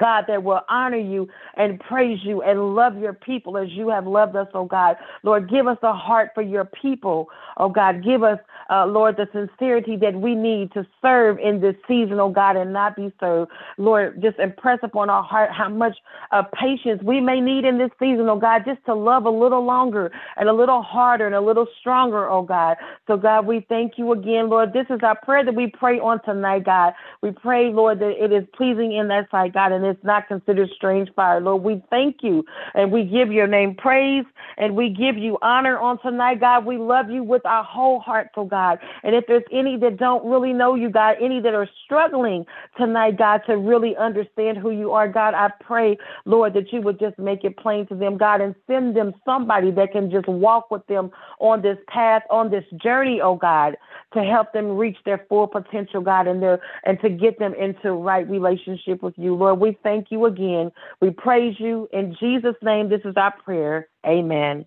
God, 0.00 0.24
that 0.26 0.42
will 0.42 0.60
honor 0.68 0.98
you 0.98 1.28
and 1.56 1.78
praise 1.78 2.18
you 2.24 2.42
and 2.42 2.74
love 2.74 2.98
your 2.98 3.12
people 3.12 3.56
as 3.56 3.68
you 3.70 3.88
have 3.90 4.06
loved 4.06 4.34
us, 4.34 4.48
oh 4.52 4.64
God. 4.64 4.96
Lord, 5.22 5.48
give 5.48 5.68
us 5.68 5.78
a 5.82 5.92
heart 5.92 6.30
for 6.34 6.42
your 6.42 6.64
people, 6.64 7.28
oh 7.58 7.68
God. 7.68 8.02
Give 8.02 8.24
us, 8.24 8.38
uh, 8.70 8.86
Lord, 8.86 9.16
the 9.16 9.28
sincerity 9.32 9.96
that 9.98 10.14
we 10.14 10.34
need 10.34 10.72
to 10.72 10.84
serve 11.00 11.38
in 11.38 11.60
this 11.60 11.76
season, 11.86 12.18
oh 12.18 12.30
God, 12.30 12.56
and 12.56 12.72
not 12.72 12.96
be 12.96 13.12
served. 13.20 13.52
Lord, 13.78 14.20
just 14.20 14.38
impress 14.40 14.80
upon 14.82 15.10
our 15.10 15.22
heart 15.22 15.50
how 15.52 15.68
much 15.68 15.96
uh, 16.32 16.42
patience 16.60 17.00
we 17.04 17.20
may 17.20 17.40
need 17.40 17.64
in 17.64 17.78
this 17.78 17.90
season, 18.00 18.28
oh 18.28 18.38
God, 18.38 18.62
just 18.66 18.84
to 18.86 18.94
love 18.94 19.26
a 19.26 19.30
little 19.30 19.64
longer 19.64 20.10
and 20.36 20.48
a 20.48 20.52
little 20.52 20.82
harder 20.82 21.26
and 21.26 21.36
a 21.36 21.40
little 21.40 21.68
stronger, 21.78 22.28
oh 22.28 22.42
God. 22.42 22.76
So, 23.06 23.16
God, 23.16 23.46
we 23.46 23.64
thank 23.68 23.92
you 23.96 24.12
again, 24.12 24.48
Lord. 24.48 24.72
This 24.72 24.86
is 24.90 25.00
our 25.04 25.18
prayer 25.24 25.44
that 25.44 25.54
we 25.54 25.68
pray 25.68 26.00
on 26.00 26.20
tonight, 26.24 26.64
God. 26.64 26.94
We 27.22 27.30
pray, 27.30 27.70
Lord, 27.70 28.00
that 28.00 28.12
it 28.22 28.32
is 28.32 28.44
pleasing 28.56 28.92
in 28.92 29.08
that 29.08 29.30
sight, 29.30 29.52
God, 29.52 29.72
and 29.72 29.83
it's 29.86 30.04
not 30.04 30.28
considered 30.28 30.70
strange 30.74 31.08
fire. 31.14 31.40
Lord, 31.40 31.62
we 31.62 31.82
thank 31.90 32.16
you 32.22 32.44
and 32.74 32.92
we 32.92 33.04
give 33.04 33.32
your 33.32 33.46
name 33.46 33.74
praise 33.74 34.24
and 34.56 34.76
we 34.76 34.88
give 34.88 35.16
you 35.16 35.38
honor 35.42 35.78
on 35.78 36.00
tonight, 36.00 36.40
God. 36.40 36.64
We 36.64 36.76
love 36.76 37.10
you 37.10 37.22
with 37.22 37.44
our 37.46 37.64
whole 37.64 38.00
heart, 38.00 38.28
oh 38.36 38.44
God. 38.44 38.78
And 39.02 39.14
if 39.14 39.24
there's 39.26 39.44
any 39.52 39.76
that 39.78 39.96
don't 39.96 40.24
really 40.24 40.52
know 40.52 40.74
you, 40.74 40.90
God, 40.90 41.16
any 41.20 41.40
that 41.40 41.54
are 41.54 41.68
struggling 41.84 42.44
tonight, 42.76 43.18
God, 43.18 43.42
to 43.46 43.56
really 43.56 43.96
understand 43.96 44.58
who 44.58 44.70
you 44.70 44.92
are, 44.92 45.08
God, 45.08 45.34
I 45.34 45.50
pray, 45.60 45.98
Lord, 46.24 46.54
that 46.54 46.72
you 46.72 46.80
would 46.82 46.98
just 46.98 47.18
make 47.18 47.44
it 47.44 47.56
plain 47.56 47.86
to 47.88 47.94
them, 47.94 48.16
God, 48.16 48.40
and 48.40 48.54
send 48.66 48.96
them 48.96 49.14
somebody 49.24 49.70
that 49.72 49.92
can 49.92 50.10
just 50.10 50.28
walk 50.28 50.70
with 50.70 50.86
them 50.86 51.10
on 51.40 51.62
this 51.62 51.78
path, 51.88 52.22
on 52.30 52.50
this 52.50 52.64
journey, 52.82 53.20
oh 53.22 53.36
God, 53.36 53.76
to 54.12 54.22
help 54.22 54.52
them 54.52 54.76
reach 54.76 54.96
their 55.04 55.24
full 55.28 55.46
potential, 55.46 56.00
God, 56.00 56.26
and 56.26 56.42
their 56.42 56.60
and 56.84 57.00
to 57.00 57.08
get 57.08 57.38
them 57.38 57.54
into 57.54 57.92
right 57.92 58.28
relationship 58.28 59.02
with 59.02 59.14
you. 59.16 59.34
Lord, 59.34 59.60
we 59.60 59.73
thank 59.82 60.10
you 60.10 60.26
again. 60.26 60.70
We 61.00 61.10
praise 61.10 61.56
you. 61.58 61.88
In 61.92 62.16
Jesus' 62.18 62.56
name, 62.62 62.88
this 62.88 63.02
is 63.04 63.14
our 63.16 63.32
prayer. 63.32 63.88
Amen. 64.06 64.66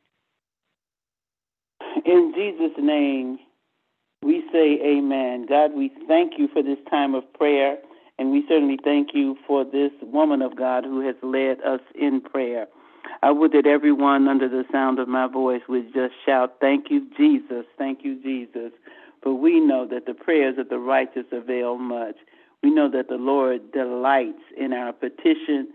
In 2.05 2.33
Jesus' 2.35 2.77
name, 2.77 3.39
we 4.23 4.43
say 4.51 4.79
amen. 4.83 5.45
God, 5.47 5.73
we 5.73 5.91
thank 6.07 6.33
you 6.37 6.47
for 6.51 6.63
this 6.63 6.77
time 6.89 7.15
of 7.15 7.23
prayer, 7.33 7.77
and 8.17 8.31
we 8.31 8.43
certainly 8.47 8.77
thank 8.83 9.09
you 9.13 9.37
for 9.45 9.63
this 9.63 9.91
woman 10.01 10.41
of 10.41 10.57
God 10.57 10.83
who 10.83 11.05
has 11.05 11.15
led 11.21 11.61
us 11.61 11.81
in 11.95 12.21
prayer. 12.21 12.67
I 13.23 13.31
would 13.31 13.51
that 13.53 13.65
everyone 13.65 14.27
under 14.27 14.49
the 14.49 14.63
sound 14.71 14.99
of 14.99 15.07
my 15.07 15.27
voice 15.27 15.61
would 15.69 15.93
just 15.93 16.13
shout, 16.25 16.57
Thank 16.59 16.89
you, 16.89 17.07
Jesus. 17.17 17.65
Thank 17.77 18.03
you, 18.03 18.21
Jesus. 18.21 18.71
For 19.23 19.33
we 19.33 19.59
know 19.59 19.87
that 19.87 20.05
the 20.05 20.13
prayers 20.13 20.57
of 20.57 20.69
the 20.69 20.79
righteous 20.79 21.25
avail 21.31 21.77
much. 21.77 22.15
We 22.67 22.73
know 22.73 22.91
that 22.91 23.07
the 23.07 23.15
Lord 23.15 23.71
delights 23.71 24.43
in 24.57 24.73
our 24.73 24.91
petition. 24.91 25.69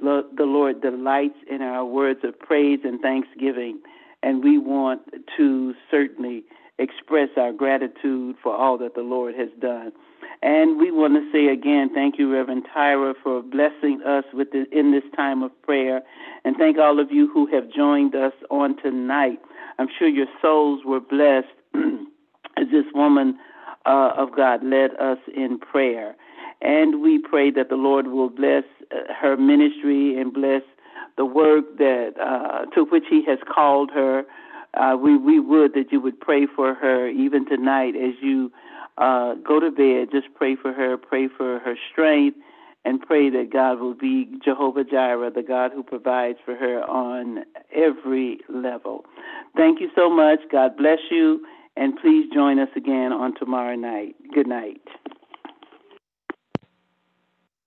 The 0.00 0.24
Lord 0.38 0.80
delights 0.80 1.36
in 1.46 1.60
our 1.60 1.84
words 1.84 2.20
of 2.24 2.38
praise 2.38 2.78
and 2.84 2.98
thanksgiving. 3.02 3.80
And 4.22 4.42
we 4.42 4.56
want 4.56 5.02
to 5.36 5.74
certainly 5.90 6.44
express 6.78 7.28
our 7.36 7.52
gratitude 7.52 8.36
for 8.42 8.56
all 8.56 8.78
that 8.78 8.94
the 8.94 9.02
Lord 9.02 9.34
has 9.34 9.50
done. 9.60 9.92
And 10.40 10.78
we 10.78 10.90
want 10.90 11.16
to 11.16 11.30
say 11.30 11.52
again, 11.52 11.90
thank 11.94 12.18
you, 12.18 12.32
Reverend 12.32 12.66
Tyra, 12.74 13.12
for 13.22 13.42
blessing 13.42 14.00
us 14.06 14.24
with 14.32 14.50
the, 14.52 14.64
in 14.72 14.90
this 14.90 15.04
time 15.14 15.42
of 15.42 15.50
prayer. 15.60 16.00
And 16.46 16.56
thank 16.56 16.78
all 16.78 16.98
of 16.98 17.12
you 17.12 17.30
who 17.30 17.46
have 17.54 17.70
joined 17.70 18.14
us 18.14 18.32
on 18.50 18.80
tonight. 18.82 19.38
I'm 19.78 19.88
sure 19.98 20.08
your 20.08 20.28
souls 20.40 20.80
were 20.86 21.00
blessed 21.00 21.48
as 22.56 22.68
this 22.72 22.86
woman 22.94 23.38
uh, 23.84 24.12
of 24.16 24.34
God 24.34 24.64
led 24.64 24.92
us 24.98 25.18
in 25.36 25.58
prayer. 25.58 26.16
And 26.60 27.02
we 27.02 27.18
pray 27.18 27.50
that 27.52 27.68
the 27.68 27.76
Lord 27.76 28.08
will 28.08 28.30
bless 28.30 28.64
uh, 28.90 29.12
her 29.14 29.36
ministry 29.36 30.18
and 30.20 30.32
bless 30.32 30.62
the 31.16 31.24
work 31.24 31.78
that 31.78 32.14
uh, 32.20 32.66
to 32.74 32.84
which 32.84 33.04
He 33.08 33.24
has 33.26 33.38
called 33.52 33.90
her. 33.92 34.24
Uh, 34.74 34.96
we 35.00 35.16
we 35.16 35.40
would 35.40 35.74
that 35.74 35.90
you 35.90 36.00
would 36.00 36.20
pray 36.20 36.46
for 36.46 36.74
her 36.74 37.08
even 37.08 37.46
tonight 37.46 37.94
as 37.96 38.14
you 38.20 38.52
uh, 38.98 39.34
go 39.34 39.60
to 39.60 39.70
bed. 39.70 40.08
Just 40.10 40.34
pray 40.34 40.56
for 40.56 40.72
her, 40.72 40.96
pray 40.96 41.28
for 41.28 41.60
her 41.60 41.76
strength, 41.90 42.36
and 42.84 43.00
pray 43.00 43.30
that 43.30 43.50
God 43.52 43.80
will 43.80 43.94
be 43.94 44.28
Jehovah 44.44 44.84
Jireh, 44.84 45.30
the 45.30 45.42
God 45.42 45.72
who 45.72 45.82
provides 45.82 46.38
for 46.44 46.54
her 46.54 46.82
on 46.82 47.44
every 47.74 48.40
level. 48.48 49.04
Thank 49.56 49.80
you 49.80 49.90
so 49.94 50.10
much. 50.10 50.40
God 50.50 50.76
bless 50.76 50.98
you, 51.10 51.46
and 51.76 51.96
please 52.00 52.26
join 52.32 52.58
us 52.58 52.70
again 52.76 53.12
on 53.12 53.34
tomorrow 53.36 53.76
night. 53.76 54.16
Good 54.34 54.46
night. 54.46 54.82